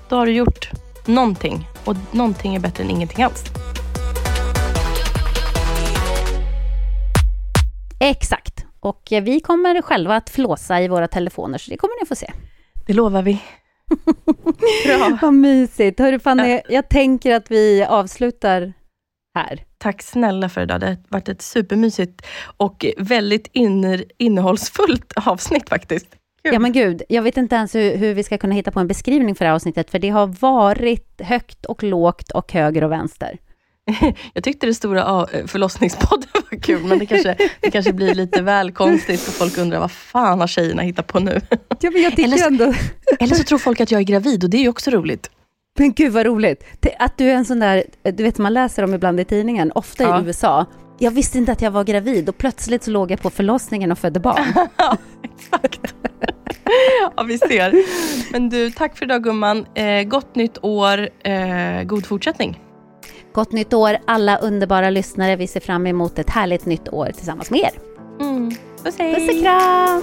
[0.08, 0.70] Då har du gjort
[1.06, 1.68] någonting.
[1.84, 3.44] Och någonting är bättre än ingenting alls.
[8.00, 8.66] Exakt.
[8.80, 12.14] Och eh, vi kommer själva att flåsa i våra telefoner, så det kommer ni få
[12.14, 12.32] se.
[12.86, 13.42] Det lovar vi.
[14.86, 15.18] Bra.
[15.22, 15.98] Vad mysigt.
[15.98, 18.72] Hörru Fanny, jag tänker att vi avslutar
[19.34, 19.64] här.
[19.78, 20.80] Tack snälla för idag.
[20.80, 22.26] Det har varit ett supermysigt
[22.56, 26.16] och väldigt inner, innehållsfullt avsnitt faktiskt.
[26.44, 26.52] Kul.
[26.54, 28.88] Ja men gud, jag vet inte ens hur, hur vi ska kunna hitta på en
[28.88, 32.90] beskrivning för det här avsnittet, för det har varit högt och lågt och höger och
[32.92, 33.38] vänster.
[34.34, 38.42] Jag tyckte det stora av- förlossnspodden var kul, men det kanske, det kanske blir lite
[38.42, 41.40] väl konstigt och folk undrar vad fan har tjejerna hittat på nu?
[41.80, 42.72] Ja men jag Eller så- ändå...
[43.20, 45.30] Eller så tror folk att jag är gravid och det är ju också roligt.
[45.78, 46.64] Men gud vad roligt.
[46.98, 50.02] Att du är en sån där, du vet man läser om ibland i tidningen, ofta
[50.04, 50.22] Ja.
[50.22, 50.66] i USA.
[50.98, 53.98] Jag visste inte att jag var gravid och plötsligt så låg jag på förlossningen och
[53.98, 54.44] födde barn.
[55.22, 55.94] Exakt.
[57.16, 57.72] ja, vi ser.
[58.32, 59.66] Men du, tack för idag gumman.
[59.74, 61.08] Eh, gott nytt år.
[61.24, 62.60] Eh, god fortsättning.
[63.34, 65.36] Gott nytt år alla underbara lyssnare.
[65.36, 67.70] Vi ser fram emot ett härligt nytt år tillsammans med er.
[68.20, 68.50] Mm.
[68.84, 69.14] Puss hej.
[69.14, 70.02] Puss och kram!